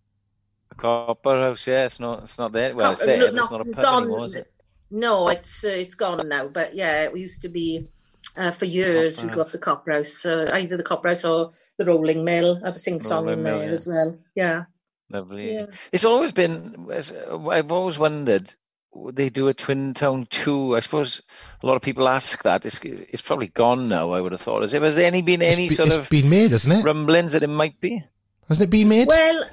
The 0.70 0.74
Copper 0.76 1.40
House, 1.40 1.66
yeah, 1.66 1.86
it's 1.86 2.00
not, 2.00 2.24
it's 2.24 2.38
not 2.38 2.52
there. 2.52 2.74
Well, 2.74 2.92
it's 2.92 3.02
there, 3.02 3.18
no, 3.18 3.26
but 3.26 3.42
it's 3.42 3.50
not 3.50 3.60
a 3.60 3.64
pub 3.64 3.82
gone. 3.82 4.02
anymore, 4.04 4.26
is 4.26 4.34
it? 4.34 4.52
No, 4.90 5.28
it's 5.28 5.64
uh, 5.64 5.68
it's 5.68 5.94
gone 5.94 6.28
now. 6.28 6.48
But 6.48 6.74
yeah, 6.74 7.04
it 7.04 7.16
used 7.16 7.42
to 7.42 7.48
be 7.48 7.88
uh, 8.36 8.50
for 8.50 8.64
years. 8.64 9.22
We'd 9.22 9.32
go 9.32 9.42
up 9.42 9.52
the 9.52 9.58
Copper 9.58 9.92
House, 9.92 10.24
uh, 10.24 10.50
either 10.52 10.76
the 10.76 10.82
Copper 10.82 11.08
House 11.08 11.24
or 11.24 11.52
the 11.76 11.84
Rolling 11.84 12.24
Mill. 12.24 12.60
Have 12.64 12.76
a 12.76 12.78
sing 12.78 13.00
song 13.00 13.28
in 13.28 13.42
there 13.42 13.64
yeah. 13.64 13.70
as 13.70 13.86
well. 13.86 14.18
Yeah, 14.34 14.64
Lovely. 15.14 15.54
yeah. 15.54 15.66
It's 15.92 16.04
always 16.04 16.32
been. 16.32 16.88
I've 16.90 17.70
always 17.70 17.98
wondered. 17.98 18.52
Would 18.92 19.16
they 19.16 19.28
do 19.28 19.48
a 19.48 19.54
Twin 19.54 19.94
Town 19.94 20.26
two? 20.28 20.76
I 20.76 20.80
suppose 20.80 21.22
a 21.62 21.66
lot 21.66 21.76
of 21.76 21.82
people 21.82 22.08
ask 22.08 22.42
that. 22.42 22.66
It's, 22.66 22.80
it's 22.82 23.22
probably 23.22 23.48
gone 23.48 23.88
now. 23.88 24.10
I 24.10 24.20
would 24.20 24.32
have 24.32 24.40
thought. 24.40 24.62
Has 24.62 24.72
there, 24.72 24.80
has 24.82 24.96
there 24.96 25.06
any 25.06 25.22
been 25.22 25.40
any 25.40 25.66
it's, 25.66 25.70
be- 25.70 25.76
sort 25.76 25.88
it's 25.88 25.96
of 25.96 26.10
been 26.10 26.28
made, 26.28 26.50
hasn't 26.50 26.80
it? 26.80 26.84
rumblings 26.84 27.32
that 27.32 27.42
it 27.44 27.48
might 27.48 27.80
be? 27.80 28.04
Hasn't 28.48 28.66
it 28.66 28.70
been 28.70 28.88
made? 28.88 29.08
Well, 29.08 29.44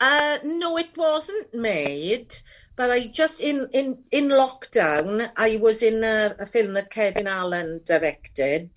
uh, 0.00 0.38
no, 0.44 0.76
it 0.76 0.96
wasn't 0.96 1.54
made. 1.54 2.34
But 2.74 2.90
I 2.90 3.06
just 3.06 3.40
in 3.40 3.68
in 3.72 4.04
in 4.10 4.28
lockdown, 4.28 5.30
I 5.36 5.56
was 5.56 5.82
in 5.82 6.04
a, 6.04 6.36
a 6.38 6.46
film 6.46 6.74
that 6.74 6.90
Kevin 6.90 7.26
Allen 7.26 7.80
directed, 7.84 8.70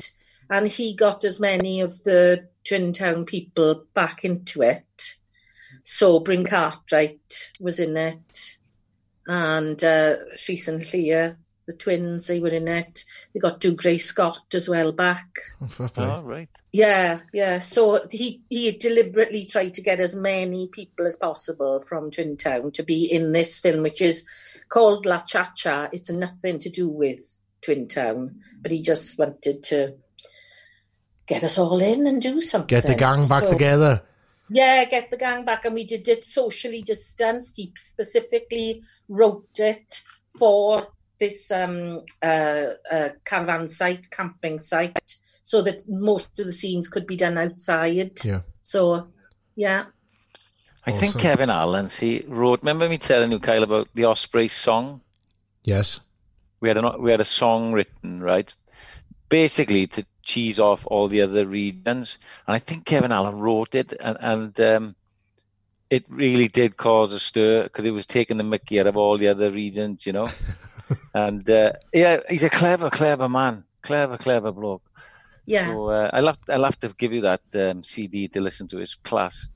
and 0.50 0.68
he 0.68 0.96
got 0.96 1.24
as 1.24 1.40
many 1.40 1.82
of 1.82 2.04
the 2.04 2.48
Twin 2.64 2.94
Town 2.94 3.26
people 3.26 3.86
back 3.94 4.24
into 4.24 4.62
it. 4.64 5.16
So 5.84 6.20
Bryn 6.20 6.46
Cartwright 6.46 7.52
was 7.60 7.80
in 7.80 7.98
it, 7.98 8.58
and 9.28 9.84
uh, 9.84 10.18
Rhys 10.48 10.68
and 10.68 10.82
Llŷr, 10.82 11.38
the 11.68 11.74
twins, 11.74 12.28
they 12.28 12.40
were 12.40 12.50
in 12.50 12.68
it. 12.68 13.04
They 13.34 13.40
got 13.40 13.62
Dougray 13.62 14.00
Scott 14.02 14.46
as 14.54 14.68
well 14.70 14.92
back. 14.92 15.28
Oh. 15.80 15.90
Oh, 15.98 16.22
right. 16.24 16.50
Yeah, 16.74 17.22
yeah. 17.34 17.60
So 17.60 18.08
he 18.10 18.44
he 18.50 18.72
deliberately 18.72 19.46
tried 19.46 19.74
to 19.76 19.82
get 19.82 20.00
as 20.00 20.16
many 20.16 20.70
people 20.72 21.06
as 21.06 21.18
possible 21.18 21.82
from 21.82 22.12
Twin 22.12 22.38
Town 22.38 22.72
to 22.74 22.84
be 22.84 23.06
in 23.06 23.32
this 23.34 23.60
film, 23.60 23.84
which 23.84 24.02
is 24.02 24.26
called 24.70 25.06
La 25.06 25.20
Cha 25.20 25.52
Cha. 25.56 25.90
It's 25.92 26.10
nothing 26.12 26.60
to 26.60 26.70
do 26.70 26.88
with 26.90 27.40
Twin 27.62 27.88
Town, 27.88 28.40
but 28.62 28.72
he 28.72 28.82
just 28.82 29.20
wanted 29.20 29.64
to 29.64 29.96
get 31.28 31.44
us 31.44 31.58
all 31.58 31.80
in 31.82 32.08
and 32.08 32.22
do 32.22 32.42
something. 32.42 32.68
Get 32.68 32.86
the 32.88 32.96
gang 32.96 33.28
back 33.28 33.44
So- 33.44 33.52
together. 33.54 34.04
Yeah, 34.54 34.84
get 34.86 35.10
the 35.10 35.18
gang 35.18 35.46
back, 35.46 35.64
and 35.64 35.74
we 35.74 35.86
did 35.86 36.08
it 36.10 36.26
socially 36.26 36.82
distanced. 36.82 37.56
He 37.56 37.72
specifically 37.78 38.84
wrote 39.08 39.60
it 39.60 40.02
for 40.38 40.88
this 41.20 41.52
um, 41.52 42.02
uh, 42.22 42.72
uh, 42.92 43.10
caravan 43.24 43.70
site, 43.70 44.12
camping 44.12 44.60
site, 44.60 45.16
so 45.44 45.62
that 45.62 45.84
most 45.88 46.38
of 46.40 46.48
the 46.48 46.52
scenes 46.52 46.90
could 46.90 47.08
be 47.08 47.16
done 47.16 47.38
outside. 47.38 48.20
Yeah. 48.26 48.42
So, 48.62 49.08
yeah. 49.56 49.86
I 50.86 50.92
think 50.92 51.18
Kevin 51.18 51.50
Allen, 51.50 51.90
he 51.90 52.26
wrote. 52.28 52.62
Remember 52.62 52.90
me 52.90 52.98
telling 52.98 53.32
you, 53.32 53.40
Kyle, 53.40 53.64
about 53.64 53.88
the 53.94 54.06
Osprey 54.06 54.50
song? 54.50 55.00
Yes. 55.64 56.00
We 56.60 56.68
had 56.68 56.78
a 56.78 56.98
we 57.00 57.12
had 57.12 57.22
a 57.22 57.26
song 57.26 57.72
written, 57.72 58.22
right? 58.22 58.54
Basically 59.30 59.88
to 59.88 60.06
cheese 60.32 60.60
off 60.60 60.88
all 60.88 61.08
the 61.10 61.22
other 61.22 61.46
regions, 61.46 62.18
and 62.48 62.56
I 62.56 62.60
think 62.60 62.86
Kevin 62.86 63.12
Allen 63.12 63.40
wrote 63.40 63.76
it, 63.76 63.94
and, 64.00 64.18
and 64.20 64.60
um, 64.62 64.96
it 65.90 66.06
really 66.08 66.48
did 66.48 66.78
cause 66.78 67.12
a 67.12 67.20
stir 67.20 67.64
because 67.64 67.86
it 67.86 67.92
was 67.92 68.06
taking 68.06 68.38
the 68.38 68.44
Mickey 68.44 68.80
out 68.80 68.88
of 68.88 68.96
all 68.96 69.18
the 69.18 69.28
other 69.28 69.52
regions, 69.52 70.06
you 70.06 70.14
know. 70.14 70.30
and 71.14 71.48
uh, 71.50 71.74
yeah, 71.94 72.18
he's 72.30 72.44
a 72.44 72.50
clever, 72.50 72.90
clever 72.90 73.28
man, 73.28 73.66
clever, 73.82 74.18
clever 74.18 74.54
bloke. 74.54 74.84
Yeah. 75.46 75.68
So 75.68 75.90
uh, 75.90 76.10
I'll 76.14 76.28
have 76.28 76.40
I'll 76.48 76.64
have 76.64 76.80
to 76.80 76.90
give 76.98 77.12
you 77.12 77.22
that 77.22 77.42
um, 77.56 77.84
CD 77.84 78.30
to 78.30 78.40
listen 78.40 78.70
to. 78.70 78.80
It's 78.80 78.96
class. 78.96 79.48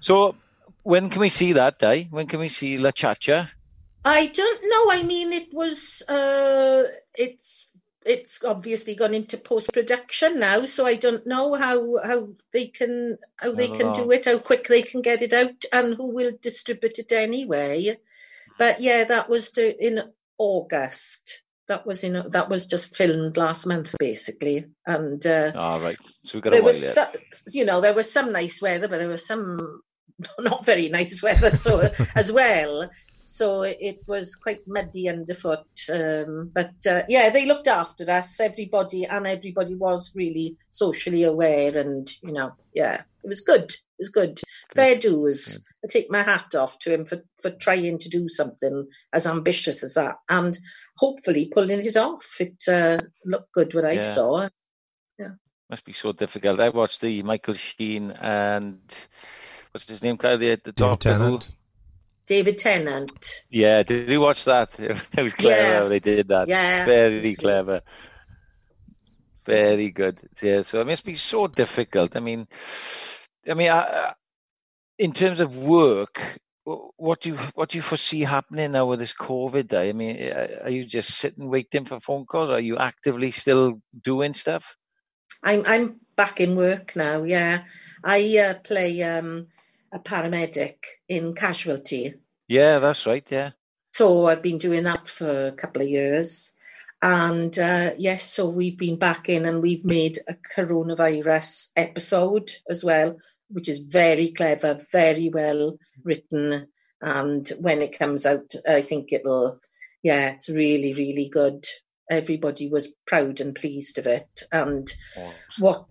So 0.00 0.36
when 0.84 1.10
can 1.10 1.20
we 1.20 1.28
see 1.28 1.54
that, 1.54 1.78
Day? 1.80 2.06
When 2.10 2.26
can 2.26 2.38
we 2.38 2.48
see 2.48 2.78
La 2.78 2.92
Cha 2.92 3.14
Cha? 3.14 3.50
I 4.04 4.26
don't 4.26 4.62
know. 4.62 4.92
I 4.92 5.02
mean, 5.02 5.32
it 5.32 5.52
was. 5.52 6.02
Uh, 6.08 6.84
it's 7.14 7.67
it's 8.04 8.42
obviously 8.44 8.94
gone 8.94 9.14
into 9.14 9.36
post 9.36 9.72
production 9.72 10.38
now, 10.38 10.64
so 10.64 10.86
I 10.86 10.94
don't 10.94 11.26
know 11.26 11.54
how 11.54 11.98
how 12.04 12.28
they 12.52 12.68
can 12.68 13.18
how 13.36 13.52
they 13.52 13.68
can 13.68 13.92
do 13.92 14.10
it, 14.12 14.24
how 14.24 14.38
quick 14.38 14.68
they 14.68 14.82
can 14.82 15.02
get 15.02 15.22
it 15.22 15.32
out, 15.32 15.64
and 15.72 15.94
who 15.94 16.14
will 16.14 16.32
distribute 16.40 16.98
it 16.98 17.12
anyway. 17.12 17.98
But 18.58 18.80
yeah, 18.80 19.04
that 19.04 19.28
was 19.28 19.50
to, 19.52 19.84
in 19.84 20.02
August. 20.38 21.42
That 21.68 21.86
was 21.86 22.02
in 22.02 22.24
that 22.30 22.48
was 22.48 22.66
just 22.66 22.96
filmed 22.96 23.36
last 23.36 23.66
month, 23.66 23.94
basically, 23.98 24.64
and 24.86 25.24
uh, 25.26 25.52
All 25.54 25.80
right. 25.80 25.98
So 26.22 26.38
we've 26.38 26.42
got 26.42 26.52
a 26.52 26.56
there 26.56 26.62
while 26.62 26.68
was 26.68 26.80
yet. 26.80 26.94
some, 26.94 27.08
you 27.52 27.64
know 27.64 27.80
there 27.80 27.92
was 27.92 28.10
some 28.10 28.32
nice 28.32 28.62
weather, 28.62 28.88
but 28.88 28.98
there 28.98 29.08
was 29.08 29.26
some 29.26 29.82
not 30.38 30.64
very 30.64 30.88
nice 30.88 31.22
weather 31.22 31.50
so 31.50 31.92
as 32.14 32.32
well. 32.32 32.88
So 33.30 33.60
it 33.60 34.00
was 34.06 34.36
quite 34.36 34.66
muddy 34.66 35.06
underfoot. 35.06 35.66
Um, 35.92 36.50
but 36.54 36.72
uh, 36.88 37.02
yeah, 37.10 37.28
they 37.28 37.44
looked 37.44 37.68
after 37.68 38.10
us, 38.10 38.40
everybody, 38.40 39.04
and 39.04 39.26
everybody 39.26 39.74
was 39.74 40.12
really 40.16 40.56
socially 40.70 41.24
aware. 41.24 41.76
And, 41.76 42.08
you 42.22 42.32
know, 42.32 42.52
yeah, 42.72 43.02
it 43.22 43.28
was 43.28 43.42
good. 43.42 43.70
It 43.72 43.98
was 43.98 44.08
good. 44.08 44.40
Fair 44.74 44.96
dues. 44.96 45.62
I 45.84 45.88
take 45.88 46.10
my 46.10 46.22
hat 46.22 46.54
off 46.54 46.78
to 46.78 46.94
him 46.94 47.04
for, 47.04 47.22
for 47.42 47.50
trying 47.50 47.98
to 47.98 48.08
do 48.08 48.30
something 48.30 48.88
as 49.12 49.26
ambitious 49.26 49.84
as 49.84 49.92
that 49.94 50.16
and 50.30 50.58
hopefully 50.96 51.50
pulling 51.52 51.80
it 51.84 51.98
off. 51.98 52.40
It 52.40 52.66
uh, 52.66 53.00
looked 53.26 53.52
good 53.52 53.74
what 53.74 53.84
I 53.84 53.92
Yeah. 53.92 54.00
saw. 54.00 54.48
Yeah. 55.18 55.32
Must 55.68 55.84
be 55.84 55.92
so 55.92 56.12
difficult. 56.12 56.60
I 56.60 56.70
watched 56.70 57.02
the 57.02 57.22
Michael 57.22 57.52
Sheen 57.52 58.10
and 58.12 58.80
what's 59.70 59.86
his 59.86 60.02
name, 60.02 60.16
Kyle? 60.16 60.38
The, 60.38 60.58
the 60.64 60.72
David 60.72 60.74
Doctor 60.76 61.14
Who. 61.14 61.40
David 62.28 62.58
Tennant. 62.58 63.42
Yeah, 63.48 63.82
did 63.82 64.08
you 64.10 64.20
watch 64.20 64.44
that? 64.44 64.78
It 64.78 65.22
was 65.22 65.34
clever 65.34 65.62
Yeah. 65.62 65.78
how 65.80 65.88
they 65.88 65.98
did 65.98 66.28
that. 66.28 66.46
Yeah. 66.46 66.84
Very 66.84 67.14
it 67.14 67.16
was 67.16 67.30
good. 67.30 67.38
clever. 67.38 67.80
Very 69.46 69.90
good. 69.90 70.20
Yeah, 70.42 70.62
so 70.62 70.80
it 70.82 70.86
must 70.86 71.04
be 71.06 71.14
so 71.14 71.46
difficult. 71.46 72.16
I 72.16 72.20
mean, 72.20 72.46
I 73.48 73.54
mean, 73.54 73.70
uh, 73.70 74.12
in 74.98 75.12
terms 75.12 75.40
of 75.40 75.56
work, 75.56 76.20
what 76.64 77.22
do 77.22 77.30
you 77.30 77.36
what 77.54 77.70
do 77.70 77.78
you 77.78 77.82
foresee 77.82 78.20
happening 78.20 78.72
now 78.72 78.84
with 78.84 78.98
this 78.98 79.14
COVID? 79.14 79.72
I 79.72 79.92
mean, 79.92 80.16
are 80.64 80.68
you 80.68 80.84
just 80.84 81.16
sitting 81.16 81.48
waiting 81.48 81.86
for 81.86 81.98
phone 81.98 82.26
calls? 82.26 82.50
Are 82.50 82.60
you 82.60 82.76
actively 82.76 83.30
still 83.30 83.80
doing 84.04 84.34
stuff? 84.34 84.76
I'm 85.42 85.62
I'm 85.66 86.00
back 86.14 86.40
in 86.40 86.54
work 86.56 86.94
now. 86.94 87.22
Yeah, 87.22 87.64
I 88.04 88.38
uh, 88.38 88.54
play 88.54 89.02
um, 89.02 89.46
a 89.92 89.98
paramedic 89.98 90.76
in 91.08 91.34
casualty. 91.34 92.14
Yeah, 92.48 92.78
that's 92.78 93.06
right. 93.06 93.26
Yeah. 93.30 93.50
So 93.92 94.28
I've 94.28 94.42
been 94.42 94.58
doing 94.58 94.84
that 94.84 95.08
for 95.08 95.48
a 95.48 95.52
couple 95.52 95.82
of 95.82 95.88
years, 95.88 96.54
And 97.00 97.56
uh, 97.58 97.92
yes, 97.96 98.24
so 98.24 98.48
we've 98.48 98.76
been 98.76 98.98
back 98.98 99.28
in 99.28 99.46
and 99.46 99.62
we've 99.62 99.84
made 99.84 100.18
a 100.26 100.34
coronavirus 100.56 101.70
episode 101.76 102.50
as 102.68 102.84
well, 102.84 103.16
which 103.48 103.68
is 103.68 103.78
very 103.78 104.32
clever, 104.32 104.78
very 104.90 105.30
well 105.32 105.78
written. 106.02 106.68
And 107.00 107.48
when 107.60 107.82
it 107.82 107.96
comes 107.96 108.26
out, 108.26 108.52
I 108.68 108.82
think 108.82 109.12
it'll, 109.12 109.60
yeah, 110.02 110.30
it's 110.30 110.48
really, 110.48 110.92
really 110.92 111.28
good. 111.28 111.66
Everybody 112.10 112.68
was 112.68 112.94
proud 113.06 113.40
and 113.40 113.54
pleased 113.54 113.98
of 113.98 114.08
it. 114.08 114.42
And 114.50 114.92
what, 115.60 115.84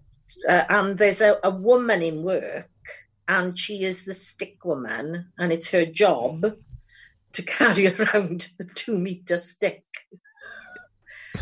uh, 0.49 0.63
and 0.67 0.97
there's 0.97 1.21
a, 1.21 1.37
a 1.41 1.51
woman 1.51 2.01
in 2.01 2.23
work, 2.23 2.69
and 3.27 3.57
she 3.57 3.83
is 3.83 4.05
the 4.05 4.13
stick 4.13 4.63
woman, 4.63 5.31
and 5.37 5.51
it's 5.51 5.71
her 5.71 5.85
job 5.85 6.45
to 7.33 7.41
carry 7.41 7.87
around 7.99 8.49
a 8.59 8.63
two 8.63 8.97
meter 8.97 9.37
stick. 9.37 9.83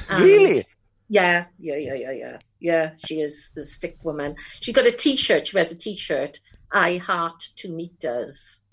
And 0.10 0.24
Really? 0.24 0.66
Yeah, 1.08 1.46
yeah, 1.60 1.76
yeah, 1.76 1.94
yeah, 1.94 2.12
yeah. 2.12 2.38
Yeah, 2.60 2.92
she 2.98 3.22
is 3.22 3.52
the 3.56 3.64
stick 3.64 4.04
woman. 4.04 4.36
She's 4.60 4.74
got 4.74 4.88
a 4.88 4.92
t 4.92 5.16
shirt. 5.16 5.48
She 5.48 5.56
wears 5.56 5.72
a 5.72 5.78
t 5.78 5.96
shirt. 5.96 6.40
I 6.72 6.98
heart 6.98 7.50
two 7.56 7.72
meters. 7.72 8.64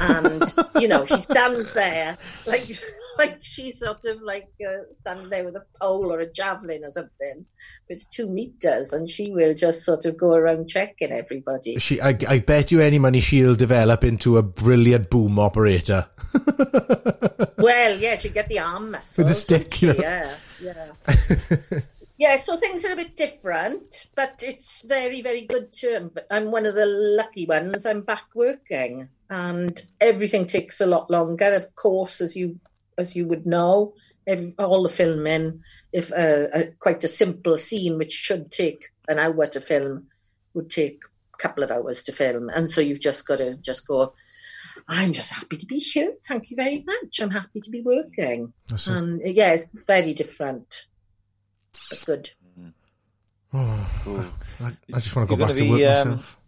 And, 0.00 0.42
you 0.80 0.88
know, 0.88 1.06
she 1.06 1.16
stands 1.18 1.74
there 1.74 2.18
like 2.44 2.66
like 3.20 3.38
she's 3.42 3.78
sort 3.78 4.04
of 4.04 4.22
like 4.22 4.48
uh, 4.66 4.92
standing 4.92 5.28
there 5.28 5.44
with 5.44 5.56
a 5.56 5.64
pole 5.80 6.12
or 6.12 6.20
a 6.20 6.30
javelin 6.30 6.84
or 6.84 6.90
something. 6.90 7.46
It's 7.88 8.06
two 8.06 8.28
meters, 8.28 8.92
and 8.92 9.08
she 9.08 9.30
will 9.30 9.54
just 9.54 9.84
sort 9.84 10.06
of 10.06 10.16
go 10.16 10.34
around 10.34 10.68
checking 10.68 11.12
everybody. 11.12 11.78
She, 11.78 12.00
I, 12.00 12.16
I 12.28 12.38
bet 12.40 12.70
you 12.70 12.80
any 12.80 12.98
money 12.98 13.20
she'll 13.20 13.54
develop 13.54 14.04
into 14.04 14.38
a 14.38 14.42
brilliant 14.42 15.10
boom 15.10 15.38
operator. 15.38 16.08
Well, 17.60 17.98
yeah, 17.98 18.16
to 18.16 18.28
get 18.28 18.48
the 18.48 18.58
arm 18.58 18.90
muscles. 18.90 19.18
With 19.18 19.28
the 19.28 19.34
stick, 19.34 19.82
you 19.82 19.88
know. 19.88 20.00
Yeah, 20.00 20.34
yeah. 20.62 21.80
yeah, 22.18 22.38
so 22.38 22.56
things 22.56 22.84
are 22.84 22.92
a 22.92 22.96
bit 22.96 23.16
different, 23.16 24.06
but 24.14 24.42
it's 24.46 24.84
very, 24.86 25.20
very 25.20 25.42
good 25.42 25.72
term. 25.72 26.10
But 26.12 26.26
I'm 26.30 26.50
one 26.50 26.66
of 26.66 26.74
the 26.74 26.86
lucky 26.86 27.46
ones. 27.46 27.86
I'm 27.86 28.02
back 28.02 28.24
working, 28.34 29.08
and 29.28 29.80
everything 30.00 30.46
takes 30.46 30.80
a 30.80 30.86
lot 30.86 31.10
longer. 31.10 31.52
Of 31.54 31.74
course, 31.74 32.20
as 32.20 32.36
you 32.36 32.58
as 33.00 33.16
you 33.16 33.26
would 33.26 33.46
know, 33.46 33.94
every, 34.26 34.54
all 34.58 34.82
the 34.82 34.88
filming, 34.88 35.62
if 35.92 36.12
uh, 36.12 36.46
a, 36.52 36.66
quite 36.78 37.02
a 37.02 37.08
simple 37.08 37.56
scene 37.56 37.98
which 37.98 38.12
should 38.12 38.50
take 38.50 38.90
an 39.08 39.18
hour 39.18 39.46
to 39.46 39.60
film, 39.60 40.06
would 40.54 40.70
take 40.70 41.02
a 41.34 41.36
couple 41.38 41.64
of 41.64 41.70
hours 41.70 42.02
to 42.04 42.12
film, 42.12 42.48
and 42.50 42.70
so 42.70 42.80
you've 42.80 43.00
just 43.00 43.26
got 43.26 43.38
to 43.38 43.56
just 43.56 43.86
go. 43.86 44.14
I'm 44.88 45.12
just 45.12 45.32
happy 45.32 45.56
to 45.56 45.66
be 45.66 45.78
here. 45.78 46.14
Thank 46.22 46.50
you 46.50 46.56
very 46.56 46.82
much. 46.86 47.20
I'm 47.20 47.30
happy 47.30 47.60
to 47.60 47.70
be 47.70 47.82
working. 47.82 48.52
And 48.86 49.20
uh, 49.20 49.28
yeah, 49.28 49.52
it's 49.52 49.66
very 49.86 50.14
different. 50.14 50.86
But 51.90 52.02
good. 52.06 52.30
Cool. 53.52 54.24
I, 54.60 54.72
I 54.92 55.00
just 55.00 55.14
want 55.14 55.28
to 55.28 55.36
go 55.36 55.38
back 55.38 55.48
gonna 55.48 55.60
to 55.60 55.70
work 55.70 55.98
um, 55.98 56.08
myself. 56.08 56.40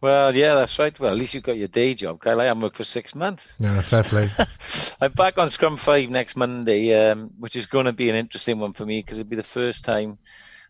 Well, 0.00 0.34
yeah, 0.34 0.54
that's 0.54 0.78
right. 0.78 0.98
Well, 0.98 1.10
at 1.10 1.18
least 1.18 1.34
you've 1.34 1.42
got 1.42 1.56
your 1.56 1.68
day 1.68 1.94
job, 1.94 2.20
Kyle. 2.20 2.40
I 2.40 2.44
haven't 2.44 2.62
worked 2.62 2.76
for 2.76 2.84
six 2.84 3.14
months. 3.14 3.56
Yeah, 3.58 3.80
fair 3.80 4.04
play. 4.04 4.30
I'm 5.00 5.12
back 5.12 5.38
on 5.38 5.48
Scrum 5.48 5.76
5 5.76 6.10
next 6.10 6.36
Monday, 6.36 6.92
um, 7.10 7.30
which 7.38 7.54
is 7.54 7.66
going 7.66 7.86
to 7.86 7.92
be 7.92 8.10
an 8.10 8.16
interesting 8.16 8.58
one 8.58 8.72
for 8.72 8.84
me 8.84 8.98
because 9.00 9.18
it'll 9.18 9.28
be 9.30 9.36
the 9.36 9.42
first 9.44 9.84
time 9.84 10.18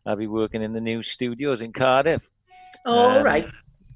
I'll 0.04 0.16
be 0.16 0.26
working 0.26 0.62
in 0.62 0.72
the 0.74 0.80
new 0.82 1.02
studios 1.02 1.60
in 1.62 1.72
Cardiff. 1.72 2.28
All 2.84 3.18
Um, 3.18 3.24
right. 3.24 3.48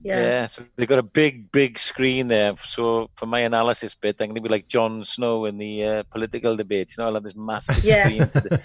Yeah. 0.02 0.20
Yeah. 0.20 0.46
so 0.46 0.64
they've 0.76 0.88
got 0.88 0.98
a 0.98 1.02
big, 1.02 1.52
big 1.52 1.78
screen 1.78 2.28
there. 2.28 2.56
So 2.56 3.10
for 3.14 3.26
my 3.26 3.40
analysis 3.40 3.94
bit, 3.94 4.16
I'm 4.20 4.28
going 4.28 4.36
to 4.36 4.40
be 4.40 4.48
like 4.48 4.68
Jon 4.68 5.04
Snow 5.04 5.44
in 5.44 5.58
the 5.58 5.84
uh, 5.84 6.02
political 6.10 6.56
debate. 6.56 6.92
You 6.96 7.02
know, 7.02 7.08
I'll 7.08 7.14
have 7.14 7.22
this 7.24 7.36
massive 7.36 7.84
Yeah. 7.84 8.04
screen 8.04 8.28
to 8.30 8.40
do- 8.40 8.56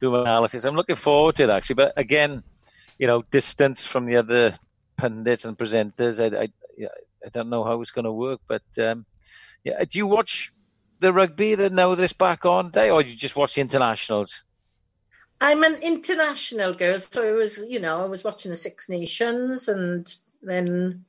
do 0.00 0.10
my 0.12 0.20
analysis. 0.20 0.64
I'm 0.64 0.76
looking 0.76 0.96
forward 0.96 1.34
to 1.36 1.44
it 1.44 1.50
actually. 1.50 1.74
But 1.74 1.92
again, 1.96 2.42
you 2.98 3.08
know, 3.08 3.22
distance 3.32 3.84
from 3.84 4.06
the 4.06 4.16
other 4.16 4.56
pundits 4.96 5.44
and 5.44 5.58
presenters. 5.58 6.20
I, 6.22 6.42
I, 6.44 6.48
I 7.24 7.28
don't 7.32 7.50
know 7.50 7.64
how 7.64 7.80
it's 7.82 7.90
going 7.90 8.04
to 8.04 8.12
work. 8.12 8.40
But 8.46 8.62
um, 8.80 9.04
yeah, 9.64 9.82
do 9.84 9.98
you 9.98 10.06
watch 10.06 10.52
the 11.00 11.12
rugby 11.12 11.54
that 11.54 11.72
now 11.72 11.94
that 11.94 12.02
it's 12.02 12.12
back 12.12 12.44
on 12.44 12.70
day, 12.70 12.90
or 12.90 13.02
you 13.02 13.14
just 13.16 13.36
watch 13.36 13.54
the 13.54 13.60
internationals? 13.60 14.42
I'm 15.40 15.62
an 15.62 15.76
international 15.76 16.72
girl, 16.74 16.98
so 16.98 17.28
I 17.28 17.32
was, 17.32 17.62
you 17.68 17.78
know, 17.78 18.02
I 18.02 18.06
was 18.06 18.24
watching 18.24 18.50
the 18.50 18.56
Six 18.56 18.88
Nations, 18.88 19.68
and 19.68 20.06
then 20.42 21.04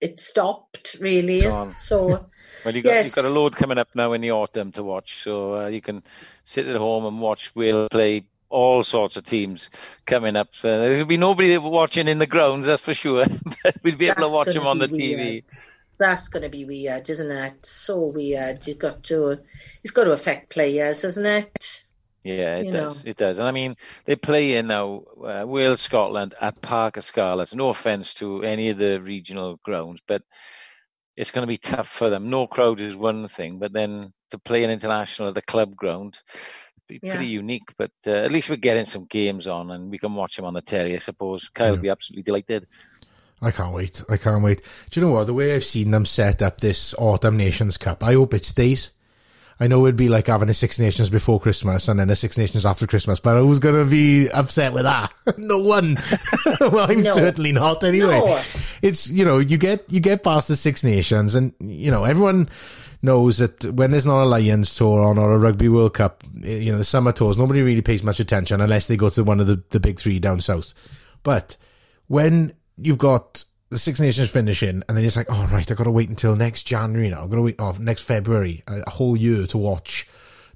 it 0.00 0.20
stopped 0.20 0.96
really. 1.00 1.40
So 1.74 2.26
Well, 2.64 2.74
you 2.74 2.82
got 2.82 2.94
Yes. 2.94 3.06
you've 3.06 3.14
got 3.14 3.24
a 3.24 3.28
load 3.28 3.54
coming 3.54 3.78
up 3.78 3.88
now 3.94 4.12
in 4.12 4.20
the 4.20 4.32
autumn 4.32 4.72
to 4.72 4.82
watch, 4.82 5.22
so 5.22 5.60
uh, 5.60 5.66
you 5.68 5.80
can 5.80 6.02
sit 6.44 6.66
at 6.66 6.76
home 6.76 7.06
and 7.06 7.20
watch 7.20 7.54
Wales 7.54 7.88
play 7.90 8.24
all 8.48 8.82
sorts 8.82 9.16
of 9.16 9.24
teams 9.24 9.70
coming 10.04 10.34
up. 10.36 10.48
So 10.52 10.68
there'll 10.80 11.04
be 11.06 11.16
nobody 11.16 11.56
watching 11.58 12.08
in 12.08 12.18
the 12.18 12.26
grounds, 12.26 12.66
that's 12.66 12.82
for 12.82 12.92
sure. 12.94 13.24
but 13.62 13.76
we'll 13.84 13.96
be 13.96 14.08
able 14.08 14.24
to 14.24 14.28
watch 14.30 14.52
them 14.52 14.66
on 14.66 14.78
the 14.78 14.88
TV. 14.88 15.44
That's 15.98 16.28
going 16.28 16.42
to 16.42 16.48
be 16.50 16.64
weird, 16.64 17.08
isn't 17.08 17.30
it? 17.30 17.64
So 17.64 17.98
weird. 18.06 18.66
You've 18.66 18.78
got 18.78 19.02
to. 19.04 19.38
It's 19.82 19.92
got 19.92 20.04
to 20.04 20.12
affect 20.12 20.50
players, 20.50 21.04
isn't 21.04 21.26
it? 21.26 21.84
Yeah, 22.22 22.56
it 22.56 22.66
You 22.66 22.72
does. 22.72 23.04
know. 23.04 23.10
It 23.10 23.16
does. 23.16 23.38
And 23.38 23.46
I 23.46 23.52
mean, 23.52 23.76
they 24.04 24.16
play 24.16 24.54
in 24.56 24.66
now 24.66 25.04
uh, 25.24 25.44
Wales, 25.46 25.80
Scotland 25.80 26.34
at 26.40 26.60
Parc 26.60 26.96
y 26.96 27.00
Scarlets. 27.00 27.54
No 27.54 27.68
offence 27.70 28.14
to 28.14 28.42
any 28.42 28.70
of 28.70 28.78
the 28.78 29.00
regional 29.00 29.58
grounds, 29.62 30.02
but 30.06 30.22
it's 31.16 31.30
going 31.30 31.44
to 31.44 31.46
be 31.46 31.56
tough 31.56 31.88
for 31.88 32.10
them. 32.10 32.28
No 32.28 32.46
crowd 32.46 32.80
is 32.80 32.96
one 32.96 33.28
thing, 33.28 33.58
but 33.58 33.72
then 33.72 34.12
to 34.30 34.38
play 34.38 34.64
an 34.64 34.70
international 34.70 35.28
at 35.28 35.34
the 35.34 35.42
club 35.42 35.76
ground, 35.76 36.18
be 36.88 36.98
Yeah. 37.02 37.14
pretty 37.16 37.28
unique. 37.30 37.72
But 37.78 37.92
uh, 38.06 38.10
at 38.10 38.32
least 38.32 38.50
we're 38.50 38.56
getting 38.56 38.84
some 38.86 39.06
games 39.06 39.46
on, 39.46 39.70
and 39.70 39.90
we 39.90 39.98
can 39.98 40.14
watch 40.14 40.36
them 40.36 40.44
on 40.44 40.54
the 40.54 40.62
telly. 40.62 40.94
I 40.96 40.98
suppose 40.98 41.48
Kyle 41.48 41.70
will 41.70 41.78
be 41.80 41.90
absolutely 41.90 42.24
delighted. 42.24 42.66
I 43.42 43.50
can't 43.50 43.74
wait. 43.74 44.02
I 44.08 44.16
can't 44.16 44.42
wait. 44.42 44.62
Do 44.90 44.98
you 45.00 45.06
know 45.06 45.12
what? 45.12 45.24
The 45.26 45.34
way 45.34 45.54
I've 45.54 45.64
seen 45.64 45.90
them 45.90 46.06
set 46.06 46.40
up 46.42 46.60
this 46.60 46.94
Autumn 46.98 47.36
Nations 47.36 47.76
Cup, 47.76 48.02
I 48.02 48.14
hope 48.14 48.32
it 48.34 48.44
stays. 48.44 48.92
I 49.58 49.68
know 49.68 49.86
it'd 49.86 49.96
be 49.96 50.10
like 50.10 50.26
having 50.26 50.50
a 50.50 50.54
Six 50.54 50.78
Nations 50.78 51.08
before 51.08 51.40
Christmas 51.40 51.88
and 51.88 51.98
then 51.98 52.10
a 52.10 52.16
Six 52.16 52.36
Nations 52.36 52.66
after 52.66 52.86
Christmas, 52.86 53.20
but 53.20 53.38
who's 53.38 53.58
going 53.58 53.74
to 53.74 53.90
be 53.90 54.28
upset 54.30 54.74
with 54.74 54.82
that? 54.82 55.12
no 55.38 55.58
one. 55.60 55.96
well, 56.60 56.90
I'm 56.90 57.02
No. 57.02 57.14
certainly 57.14 57.52
not 57.52 57.82
anyway. 57.82 58.20
No. 58.20 58.42
It's, 58.82 59.08
you 59.08 59.24
know, 59.24 59.38
you 59.38 59.56
get, 59.56 59.84
you 59.90 60.00
get 60.00 60.22
past 60.22 60.48
the 60.48 60.56
Six 60.56 60.84
Nations 60.84 61.34
and, 61.34 61.54
you 61.58 61.90
know, 61.90 62.04
everyone 62.04 62.50
knows 63.00 63.38
that 63.38 63.64
when 63.64 63.92
there's 63.92 64.04
not 64.06 64.24
a 64.24 64.26
Lions 64.26 64.74
tour 64.74 65.02
on 65.04 65.18
or 65.18 65.32
a 65.32 65.38
Rugby 65.38 65.70
World 65.70 65.94
Cup, 65.94 66.22
eh, 66.44 66.58
you 66.58 66.72
know, 66.72 66.78
the 66.78 66.84
summer 66.84 67.12
tours, 67.12 67.38
nobody 67.38 67.62
really 67.62 67.82
pays 67.82 68.02
much 68.02 68.20
attention 68.20 68.60
unless 68.60 68.86
they 68.88 68.96
go 68.98 69.08
to 69.08 69.24
one 69.24 69.40
of 69.40 69.46
the, 69.46 69.62
the 69.70 69.80
big 69.80 69.98
three 69.98 70.18
down 70.18 70.40
south. 70.42 70.74
But 71.22 71.56
when 72.08 72.52
you've 72.78 72.98
got 72.98 73.44
the 73.70 73.78
Six 73.78 73.98
Nations 73.98 74.30
finishing, 74.30 74.82
and 74.88 74.96
then 74.96 75.04
it's 75.04 75.16
like, 75.16 75.26
oh 75.28 75.48
right, 75.52 75.68
I've 75.70 75.76
got 75.76 75.84
to 75.84 75.90
wait 75.90 76.08
until 76.08 76.36
next 76.36 76.64
January 76.64 77.10
now. 77.10 77.24
I've 77.24 77.30
got 77.30 77.36
to 77.36 77.42
wait 77.42 77.60
off 77.60 77.78
next 77.78 78.02
February, 78.04 78.62
a, 78.68 78.82
a 78.86 78.90
whole 78.90 79.16
year 79.16 79.46
to 79.48 79.58
watch 79.58 80.08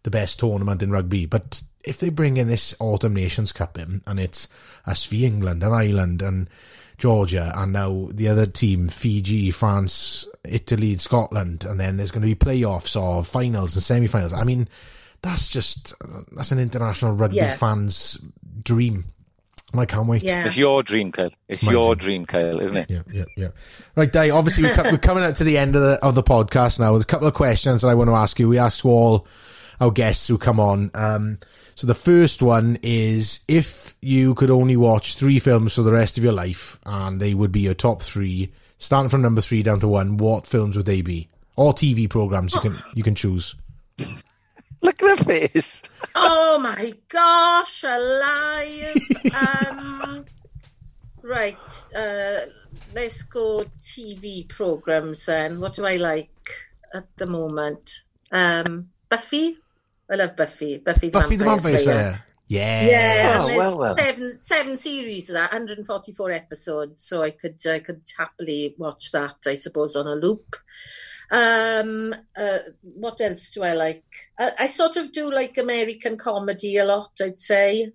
the 0.03 0.11
best 0.11 0.39
tournament 0.39 0.83
in 0.83 0.91
rugby. 0.91 1.27
But 1.27 1.63
if 1.83 1.99
they 1.99 2.11
bring 2.11 2.37
in 2.37 2.49
this 2.49 2.75
Autumn 2.79 3.15
Nations 3.15 3.53
Cup 3.53 3.79
in, 3.79 4.03
and 4.07 4.21
it's 4.21 4.49
us 4.87 5.05
v 5.07 5.27
England 5.27 5.63
and 5.63 5.75
Ireland 5.75 6.23
and 6.23 6.49
Georgia, 6.99 7.53
and 7.57 7.73
now 7.73 8.09
the 8.13 8.29
other 8.29 8.47
team, 8.47 8.89
Fiji, 8.89 9.51
France, 9.51 10.29
Italy, 10.45 10.93
and 10.93 11.01
Scotland, 11.01 11.65
and 11.65 11.81
then 11.81 11.97
there's 11.97 12.11
going 12.11 12.23
to 12.23 12.35
be 12.35 12.35
playoffs 12.35 13.01
or 13.01 13.25
finals 13.25 13.75
and 13.75 13.83
semi-finals. 13.83 14.35
I 14.35 14.45
mean, 14.45 14.69
that's 15.23 15.49
just 15.49 15.95
that's 16.33 16.53
an 16.53 16.59
international 16.59 17.13
rugby 17.13 17.37
Yeah. 17.39 17.51
fan's 17.57 18.19
dream. 18.63 19.07
I 19.75 19.87
can't 19.87 20.09
wait. 20.09 20.23
Yeah. 20.23 20.47
It's 20.47 20.57
your 20.57 20.83
dream, 20.83 21.13
Kyle. 21.13 21.31
It's 21.49 21.63
my 21.63 21.73
your 21.73 21.95
dream, 21.95 22.27
Kyle, 22.27 22.61
isn't 22.61 22.77
it? 22.77 22.91
Yeah, 22.91 23.03
yeah, 23.13 23.25
yeah. 23.37 23.49
Right, 23.95 24.13
Dave. 24.13 24.35
Obviously, 24.35 24.65
we're, 24.65 24.75
co- 24.75 24.91
we're 24.91 24.99
coming 24.99 25.23
out 25.23 25.37
to 25.37 25.45
the 25.45 25.59
end 25.59 25.77
of 25.77 25.83
the 25.83 25.99
of 26.05 26.15
the 26.15 26.23
podcast 26.23 26.81
now. 26.81 26.93
There's 26.93 27.05
a 27.05 27.07
couple 27.07 27.29
of 27.29 27.35
questions 27.35 27.83
that 27.83 27.89
I 27.89 27.95
want 27.95 28.11
to 28.11 28.15
ask 28.15 28.39
you. 28.39 28.49
We 28.49 28.59
asked 28.59 28.85
all 28.85 29.27
our 29.81 29.91
guests 29.91 30.27
who 30.29 30.39
come 30.39 30.59
on. 30.59 30.91
Um, 30.95 31.39
so 31.75 31.87
the 31.87 31.95
first 31.95 32.43
one 32.43 32.79
is: 32.83 33.45
if 33.49 33.95
you 34.01 34.35
could 34.35 34.51
only 34.51 34.77
watch 34.77 35.15
three 35.15 35.39
films 35.39 35.75
for 35.75 35.83
the 35.83 35.93
rest 35.93 36.19
of 36.19 36.25
your 36.25 36.33
life, 36.33 36.79
and 36.85 37.21
they 37.21 37.35
would 37.35 37.53
be 37.53 37.61
your 37.61 37.75
top 37.75 38.03
three, 38.03 38.53
starting 38.79 39.09
from 39.09 39.23
number 39.23 39.41
three 39.41 39.63
down 39.63 39.81
to 39.81 39.89
one, 39.89 40.17
what 40.17 40.47
films 40.47 40.77
would 40.77 40.87
they 40.87 41.03
be? 41.03 41.29
Or 41.57 41.73
TV 41.73 42.09
programs 42.09 42.55
you 42.55 42.61
can 42.61 42.77
you 42.95 43.03
can 43.03 43.15
choose. 43.15 43.55
Look 44.83 45.03
at 45.03 45.19
her 45.19 45.25
face. 45.25 45.83
Oh 46.15 46.59
my 46.59 46.95
gosh, 47.09 47.85
alive. 47.85 48.95
um, 49.69 50.25
right, 51.23 51.85
uh, 51.95 52.47
let's 52.95 53.23
go 53.23 53.65
TV 53.81 54.49
programs 54.49 55.27
then. 55.27 55.61
What 55.61 55.75
do 55.75 55.85
I 55.87 55.97
like 55.97 56.51
at 56.95 57.07
the 57.17 57.27
moment? 57.27 58.01
Um, 58.33 58.89
Buffy. 59.09 59.59
I 60.11 60.17
love 60.17 60.35
Buffy. 60.37 60.79
Buffy 60.79 61.09
the 61.09 61.21
Buffy 61.21 61.37
the 61.37 61.45
Vampire 61.45 61.73
Vampire 61.73 61.83
Slayer. 61.85 62.03
Slayer. 62.03 62.25
Yeah. 62.49 62.85
Yeah, 62.85 63.39
Oh, 63.39 63.41
and 63.43 63.49
there's 63.51 63.59
well, 63.59 63.79
well. 63.79 63.97
seven 63.97 64.39
seven 64.41 64.77
series 64.77 65.29
of 65.31 65.35
that, 65.35 65.53
144 65.53 66.33
episodes, 66.33 67.05
so 67.05 67.23
I 67.23 67.31
could 67.31 67.65
I 67.65 67.79
could 67.79 68.03
happily 68.19 68.75
watch 68.77 69.13
that, 69.13 69.37
I 69.47 69.55
suppose, 69.55 69.95
on 69.95 70.09
a 70.09 70.17
loop. 70.17 70.57
Um, 71.31 72.15
uh, 72.37 72.59
what 72.83 73.21
else 73.21 73.51
do 73.51 73.63
I 73.63 73.75
like? 73.75 74.05
I, 74.39 74.53
I 74.61 74.67
sort 74.67 74.97
of 74.97 75.13
do 75.13 75.33
like 75.33 75.59
American 75.59 76.17
comedy 76.17 76.77
a 76.77 76.85
lot. 76.85 77.11
I'd 77.21 77.41
say. 77.41 77.93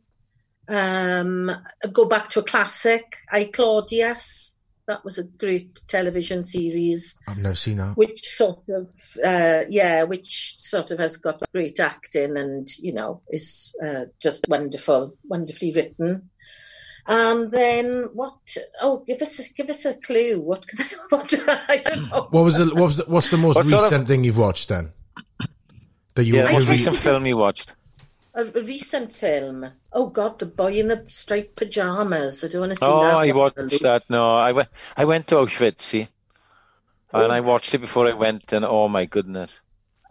Um, 0.67 1.51
go 1.91 2.05
back 2.05 2.29
to 2.29 2.39
a 2.39 2.43
classic. 2.43 3.17
I 3.31 3.45
Claudius. 3.45 4.57
That 4.87 5.03
was 5.03 5.17
a 5.17 5.23
great 5.23 5.81
television 5.87 6.43
series. 6.43 7.17
I've 7.27 7.39
never 7.39 7.55
seen 7.55 7.77
that. 7.77 7.97
Which 7.97 8.21
sort 8.21 8.63
of, 8.69 8.87
uh, 9.23 9.63
yeah, 9.67 10.03
which 10.03 10.55
sort 10.57 10.91
of 10.91 10.99
has 10.99 11.17
got 11.17 11.41
great 11.51 11.79
acting 11.79 12.37
and 12.37 12.67
you 12.79 12.93
know 12.93 13.21
is 13.29 13.73
uh, 13.83 14.05
just 14.21 14.47
wonderful, 14.47 15.17
wonderfully 15.23 15.71
written. 15.71 16.29
And 17.07 17.51
then 17.51 18.09
what? 18.13 18.57
Oh, 18.81 19.03
give 19.05 19.21
us 19.21 19.39
a, 19.39 19.53
give 19.53 19.69
us 19.69 19.85
a 19.85 19.93
clue. 19.93 20.41
What 20.41 20.67
can 20.67 20.79
I? 20.81 20.89
What 21.09 21.33
I 21.69 21.77
don't 21.77 22.09
know. 22.09 22.27
What 22.31 22.43
was 22.43 22.57
the 22.57 22.65
what 22.73 22.85
was 22.85 22.97
the, 22.97 23.03
what's 23.05 23.29
the 23.29 23.37
most 23.37 23.55
What 23.57 23.65
sort 23.67 23.83
recent 23.83 24.01
of- 24.03 24.07
thing 24.07 24.23
you've 24.23 24.37
watched 24.39 24.69
then? 24.69 24.91
That 26.15 26.23
you 26.23 26.35
Yeah, 26.37 26.47
you 26.47 26.53
most 26.53 26.65
tried 26.65 26.71
re- 26.73 26.77
to 26.79 26.83
recent 26.91 26.97
film 27.03 27.25
you 27.25 27.37
watched. 27.37 27.73
A, 28.33 28.41
a 28.41 28.61
recent 28.63 29.11
film. 29.11 29.69
Oh 29.93 30.07
God, 30.07 30.39
the 30.39 30.45
boy 30.47 30.73
in 30.73 30.87
the 30.87 31.03
striped 31.07 31.55
pajamas. 31.55 32.43
I 32.43 32.47
don't 32.47 32.61
want 32.61 32.71
to 32.71 32.75
see 32.77 32.85
Oh, 32.85 33.01
that. 33.03 33.15
I 33.15 33.27
one. 33.27 33.53
watched 33.55 33.83
that. 33.83 34.09
No, 34.09 34.35
I 34.35 34.51
went. 34.51 34.69
I 34.97 35.05
went 35.05 35.27
to 35.27 35.35
Auschwitz, 35.35 35.81
see, 35.81 36.07
and 37.13 37.31
I 37.31 37.39
watched 37.41 37.73
it 37.75 37.79
before 37.79 38.07
I 38.07 38.13
went, 38.13 38.51
and 38.51 38.65
oh 38.65 38.87
my 38.87 39.05
goodness, 39.05 39.51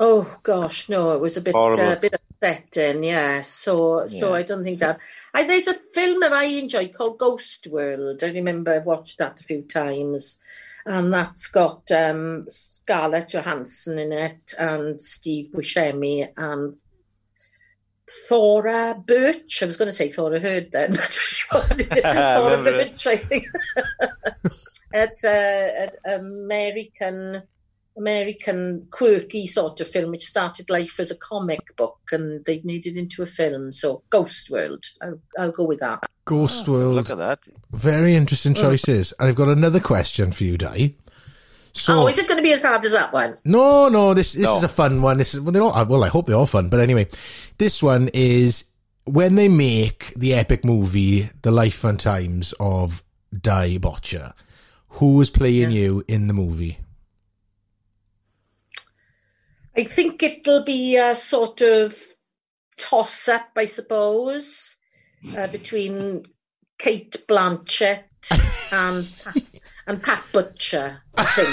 Oh 0.00 0.38
gosh, 0.42 0.88
no, 0.88 1.12
it 1.12 1.20
was 1.20 1.37
a 1.37 1.40
bit 1.40 1.54
Horrible. 1.54 1.80
uh, 1.80 1.96
bit 1.96 2.14
upsetting, 2.14 3.04
yeah. 3.04 3.40
So 3.42 4.07
so 4.07 4.30
Yeah. 4.30 4.35
I 4.37 4.42
don't 4.42 4.64
think 4.64 4.80
that. 4.80 4.98
I, 5.33 5.44
there's 5.44 5.68
a 5.68 5.74
film 5.74 6.20
that 6.20 6.33
I 6.33 6.44
enjoy 6.44 6.88
called 6.88 7.18
Ghost 7.18 7.66
World. 7.68 8.22
I 8.24 8.28
remember 8.28 8.74
I've 8.74 8.87
watched 8.87 9.18
that 9.18 9.40
a 9.40 9.44
few 9.44 9.62
times, 9.62 10.40
and 10.85 11.12
that's 11.12 11.48
got 11.48 11.90
um, 11.92 12.46
Scarlett 12.48 13.28
Johansson 13.28 13.98
in 13.98 14.12
it 14.12 14.54
and 14.59 15.00
Steve 15.00 15.50
Buscemi 15.52 16.28
and 16.37 16.76
Thora 18.28 19.00
Birch. 19.07 19.62
I 19.62 19.66
was 19.66 19.76
going 19.76 19.88
to 19.88 19.92
say 19.92 20.09
Thora 20.11 20.40
Heard 20.40 20.72
then, 20.72 20.92
but 20.94 21.12
she 21.12 21.46
wasn't. 21.52 21.83
Thora 21.88 22.62
Birch, 22.62 23.07
I 23.07 23.16
think. 23.16 23.46
it's 24.92 25.24
a, 25.24 25.90
a 26.04 26.16
American. 26.16 27.44
American 27.96 28.83
quirky 28.90 29.46
sort 29.46 29.80
of 29.80 29.88
film 29.88 30.11
which 30.11 30.24
started 30.26 30.68
life 30.70 30.98
as 30.98 31.11
a 31.11 31.16
comic 31.16 31.76
book 31.76 31.98
and 32.12 32.44
they 32.44 32.61
made 32.64 32.87
it 32.87 32.96
into 32.96 33.22
a 33.22 33.26
film. 33.26 33.72
So 33.72 34.02
Ghost 34.11 34.50
World, 34.50 34.85
I'll, 35.02 35.20
I'll 35.38 35.50
go 35.52 35.64
with 35.64 35.80
that. 35.80 36.04
Ghost 36.24 36.68
Oh, 36.68 36.72
World. 36.72 36.94
look 36.96 37.11
at 37.11 37.18
that. 37.18 37.38
Very 37.72 38.14
interesting 38.16 38.54
choices. 38.54 39.12
And 39.18 39.28
I've 39.28 39.35
got 39.37 39.48
another 39.48 39.80
question 39.80 40.33
for 40.33 40.44
you, 40.44 40.57
Di. 40.59 40.96
So 41.72 42.02
oh, 42.02 42.07
is 42.07 42.18
it 42.18 42.28
going 42.28 42.37
to 42.38 42.42
be 42.42 42.52
as 42.52 42.62
hard 42.62 42.85
as 42.85 42.92
that 42.92 43.12
one? 43.12 43.37
no, 43.44 43.88
no, 43.88 44.14
this 44.14 44.33
this 44.33 44.44
No. 44.44 44.57
is 44.59 44.62
a 44.62 44.68
fun 44.68 45.02
one. 45.02 45.18
This 45.18 45.35
is 45.35 45.40
well, 45.40 45.50
they're 45.52 45.62
all 45.62 45.85
well. 45.87 46.04
I 46.04 46.09
hope 46.09 46.26
they're 46.26 46.37
all 46.37 46.46
fun. 46.46 46.68
But 46.68 46.78
anyway, 46.80 47.09
this 47.59 47.83
one 47.83 48.11
is 48.14 48.64
when 49.04 49.35
they 49.35 49.48
make 49.48 50.14
the 50.14 50.35
epic 50.35 50.64
movie, 50.64 51.28
The 51.42 51.50
Life 51.50 51.83
and 51.85 51.98
Times 51.98 52.54
of 52.61 53.02
Di 53.38 53.78
Botcher. 53.78 54.33
Who 54.90 55.14
was 55.16 55.30
playing 55.30 55.72
you 55.72 56.04
in 56.07 56.28
the 56.28 56.35
movie? 56.35 56.78
I 59.76 59.84
think 59.84 60.22
it'll 60.22 60.62
be 60.64 60.96
a 60.96 61.14
sort 61.14 61.60
of 61.62 61.96
toss 62.76 63.28
up, 63.28 63.48
I 63.56 63.64
suppose, 63.64 64.76
uh, 65.37 65.46
between 65.48 66.24
Cate 66.78 67.16
Blanchett 67.28 68.04
and 68.72 69.06
and 69.87 70.02
Pat 70.02 70.22
Butcher. 70.32 71.02
I 71.16 71.24
think 71.24 71.48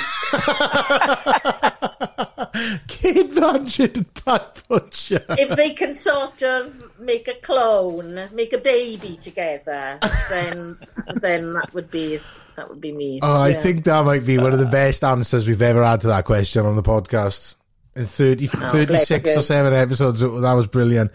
Cate 2.88 3.31
Blanchett 3.31 3.95
and 3.97 4.13
Pat 4.13 4.62
Butcher. 4.67 5.19
if 5.31 5.49
they 5.55 5.71
can 5.71 5.93
sort 5.95 6.41
of 6.43 6.84
make 6.99 7.27
a 7.27 7.34
clone, 7.36 8.29
make 8.34 8.53
a 8.53 8.57
baby 8.57 9.17
together, 9.17 9.99
then 10.29 10.77
then 11.15 11.53
that 11.53 11.73
would 11.73 11.89
be 11.91 12.19
that 12.55 12.69
would 12.69 12.81
be 12.81 12.91
me. 12.91 13.19
Oh, 13.21 13.41
I 13.41 13.49
Yeah. 13.49 13.57
think 13.62 13.84
that 13.86 14.05
might 14.05 14.25
be 14.25 14.38
one 14.38 14.53
of 14.53 14.60
the 14.60 14.65
best 14.65 15.03
answers 15.03 15.47
we've 15.47 15.62
ever 15.62 15.84
had 15.84 16.01
to 16.01 16.07
that 16.07 16.25
question 16.25 16.65
on 16.65 16.75
the 16.75 16.84
podcast. 16.84 17.55
In 17.95 18.06
30, 18.06 18.47
36 18.47 19.38
or 19.38 19.41
7 19.41 19.73
episodes, 19.73 20.21
that 20.21 20.30
was 20.30 20.67
brilliant. 20.67 21.12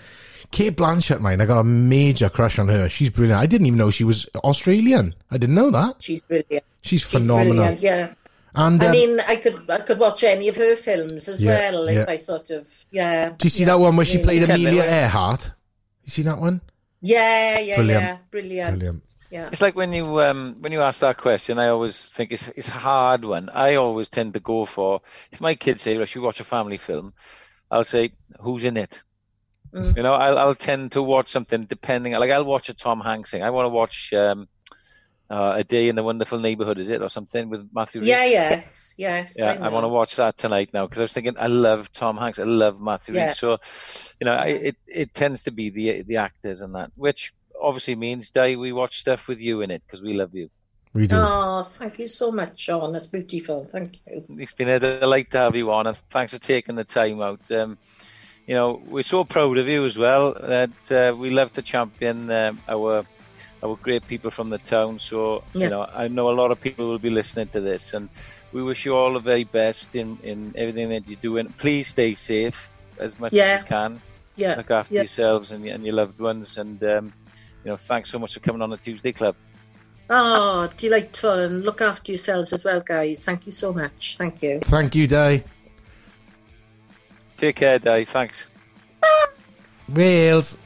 Cate 0.50 0.76
Blanchett, 0.76 1.20
mine, 1.20 1.40
I 1.40 1.46
got 1.46 1.60
a 1.60 1.64
major 1.64 2.28
crush 2.28 2.58
on 2.58 2.68
her. 2.68 2.88
She's 2.88 3.10
brilliant. 3.10 3.40
I 3.40 3.46
didn't 3.46 3.66
even 3.66 3.78
know 3.78 3.90
she 3.90 4.04
was 4.04 4.28
Australian. 4.36 5.14
I 5.30 5.38
didn't 5.38 5.54
know 5.56 5.70
that. 5.70 5.96
she's 6.00 6.20
brilliant. 6.20 6.64
She's 6.82 7.00
She's 7.00 7.04
phenomenal. 7.10 7.54
brilliant, 7.54 7.80
yeah. 7.80 8.14
And 8.54 8.82
I 8.82 8.86
um, 8.86 8.92
mean, 8.92 9.20
I 9.20 9.36
could 9.36 9.68
I 9.68 9.80
could 9.80 9.98
watch 9.98 10.24
any 10.24 10.48
of 10.48 10.56
her 10.56 10.76
films 10.76 11.28
as 11.28 11.42
Yeah, 11.42 11.72
well 11.72 11.88
if 11.88 11.94
yeah. 11.96 12.04
I 12.08 12.16
sort 12.16 12.50
of 12.50 12.86
yeah. 12.90 13.30
do 13.30 13.44
you 13.44 13.50
see 13.50 13.60
yeah, 13.64 13.66
that 13.66 13.80
one 13.80 13.96
where 13.96 14.06
she 14.06 14.16
really. 14.18 14.38
played 14.38 14.50
Amelia 14.50 14.82
Earhart? 14.82 15.50
You 16.04 16.10
see 16.10 16.22
that 16.22 16.38
one? 16.38 16.60
Yeah, 17.02 17.58
yeah, 17.58 17.74
Brilliant. 17.76 18.02
yeah, 18.02 18.16
brilliant. 18.30 18.78
Brilliant. 18.78 19.02
Yeah. 19.30 19.48
It's 19.50 19.62
like 19.62 19.74
when 19.74 19.92
you 19.92 20.20
um 20.20 20.56
when 20.60 20.72
you 20.72 20.80
ask 20.82 21.00
that 21.00 21.18
question, 21.18 21.58
I 21.58 21.68
always 21.68 22.04
think 22.04 22.32
it's 22.32 22.48
it's 22.48 22.68
a 22.68 22.72
hard 22.72 23.24
one. 23.24 23.48
I 23.50 23.76
always 23.76 24.08
tend 24.08 24.34
to 24.34 24.40
go 24.40 24.66
for 24.66 25.00
if 25.32 25.40
my 25.40 25.54
kids 25.54 25.82
say, 25.82 25.96
"Well, 25.96 26.06
should 26.06 26.20
we 26.20 26.26
watch 26.26 26.40
a 26.40 26.44
family 26.44 26.78
film?" 26.78 27.12
I'll 27.70 27.84
say, 27.84 28.12
"Who's 28.40 28.64
in 28.64 28.76
it?" 28.76 29.02
Mm. 29.74 29.96
You 29.96 30.02
know, 30.02 30.14
I'll 30.14 30.38
I'll 30.38 30.54
tend 30.54 30.92
to 30.92 31.02
watch 31.02 31.30
something 31.30 31.64
depending. 31.64 32.12
Like 32.12 32.30
I'll 32.30 32.44
watch 32.44 32.68
a 32.68 32.74
Tom 32.74 33.00
Hanks 33.00 33.30
thing. 33.30 33.42
I 33.42 33.50
want 33.50 33.66
to 33.66 33.70
watch 33.70 34.12
um, 34.12 34.48
uh, 35.28 35.54
a 35.56 35.64
Day 35.64 35.88
in 35.88 35.96
the 35.96 36.02
Wonderful 36.02 36.38
Neighborhood, 36.38 36.78
is 36.78 36.88
it, 36.88 37.02
or 37.02 37.08
something 37.08 37.48
with 37.48 37.68
Matthew? 37.72 38.02
Yeah, 38.02 38.24
yes, 38.24 38.94
yes. 38.96 39.34
Yeah, 39.36 39.58
I 39.60 39.68
want 39.70 39.84
to 39.84 39.88
watch 39.88 40.16
that 40.16 40.36
tonight 40.36 40.70
now 40.72 40.86
because 40.86 41.00
I 41.00 41.02
was 41.02 41.12
thinking 41.12 41.34
I 41.38 41.48
love 41.48 41.90
Tom 41.92 42.16
Hanks, 42.16 42.38
I 42.38 42.44
love 42.44 42.80
Matthew 42.80 43.16
Yeah. 43.16 43.32
So, 43.32 43.58
you 44.20 44.24
know, 44.24 44.34
I, 44.34 44.46
it 44.46 44.76
it 44.86 45.14
tends 45.14 45.44
to 45.44 45.50
be 45.50 45.70
the 45.70 46.02
the 46.02 46.16
actors 46.18 46.60
and 46.62 46.74
that, 46.74 46.92
which 46.94 47.32
obviously 47.66 47.94
means 47.96 48.30
Di, 48.30 48.56
we 48.56 48.72
watch 48.72 49.00
stuff 49.00 49.28
with 49.28 49.40
you 49.40 49.60
in 49.62 49.70
it 49.70 49.82
because 49.86 50.02
we 50.02 50.14
love 50.14 50.34
you. 50.34 50.48
We 50.94 51.06
do. 51.06 51.16
Oh, 51.16 51.62
thank 51.62 51.98
you 51.98 52.08
so 52.08 52.30
much, 52.30 52.58
Sean. 52.60 52.92
That's 52.92 53.08
beautiful. 53.08 53.68
Thank 53.70 54.00
you. 54.06 54.24
It's 54.38 54.52
been 54.52 54.68
a 54.70 54.78
delight 54.78 55.30
to 55.32 55.38
have 55.38 55.56
you 55.56 55.70
on, 55.72 55.86
and 55.86 55.96
thanks 56.10 56.32
for 56.32 56.38
taking 56.38 56.74
the 56.76 56.84
time 56.84 57.20
out. 57.20 57.50
Um, 57.50 57.76
you 58.46 58.54
know, 58.54 58.80
we're 58.86 59.02
so 59.02 59.24
proud 59.24 59.58
of 59.58 59.66
you 59.68 59.84
as 59.84 59.98
well 59.98 60.34
that 60.40 60.92
uh, 60.92 61.14
we 61.14 61.30
love 61.30 61.52
to 61.54 61.62
champion 61.62 62.30
um, 62.30 62.60
our 62.68 63.04
our 63.62 63.76
great 63.76 64.06
people 64.06 64.30
from 64.30 64.48
the 64.50 64.58
town. 64.58 64.98
So, 64.98 65.42
Yeah. 65.52 65.64
you 65.64 65.70
know, 65.70 65.82
I 65.84 66.08
know 66.08 66.30
a 66.30 66.36
lot 66.40 66.50
of 66.50 66.60
people 66.60 66.88
will 66.88 66.98
be 66.98 67.10
listening 67.10 67.48
to 67.48 67.60
this, 67.60 67.92
and 67.94 68.08
we 68.52 68.62
wish 68.62 68.84
you 68.86 68.94
all 68.94 69.12
the 69.14 69.18
very 69.32 69.44
best 69.44 69.96
in, 69.96 70.18
in 70.22 70.54
everything 70.56 70.88
that 70.90 71.08
you're 71.08 71.20
doing. 71.20 71.52
Please 71.58 71.88
stay 71.88 72.14
safe 72.14 72.70
as 72.98 73.18
much 73.18 73.32
Yeah. 73.32 73.44
as 73.56 73.60
you 73.62 73.66
can. 73.66 74.00
Yeah. 74.36 74.54
Look 74.56 74.70
after 74.70 74.94
yeah. 74.94 75.00
yourselves 75.02 75.50
and, 75.50 75.64
your- 75.64 75.74
and 75.74 75.84
your 75.84 75.94
loved 75.94 76.20
ones, 76.20 76.58
and 76.58 76.82
um, 76.84 77.12
you 77.66 77.72
know, 77.72 77.76
thanks 77.76 78.10
so 78.10 78.18
much 78.20 78.32
for 78.32 78.38
coming 78.38 78.62
on 78.62 78.70
the 78.70 78.76
Tuesday 78.76 79.10
Club. 79.10 79.34
Oh, 80.08 80.70
delightful. 80.76 81.32
And 81.32 81.64
look 81.64 81.80
after 81.80 82.12
yourselves 82.12 82.52
as 82.52 82.64
well, 82.64 82.80
guys. 82.80 83.24
Thank 83.24 83.44
you 83.44 83.50
so 83.50 83.72
much. 83.72 84.16
Thank 84.16 84.40
you. 84.40 84.60
Thank 84.60 84.94
you, 84.94 85.08
Di. 85.08 85.42
Take 87.36 87.56
care, 87.56 87.80
Di. 87.80 88.04
Thanks. 88.04 88.50
Wales. 89.88 90.58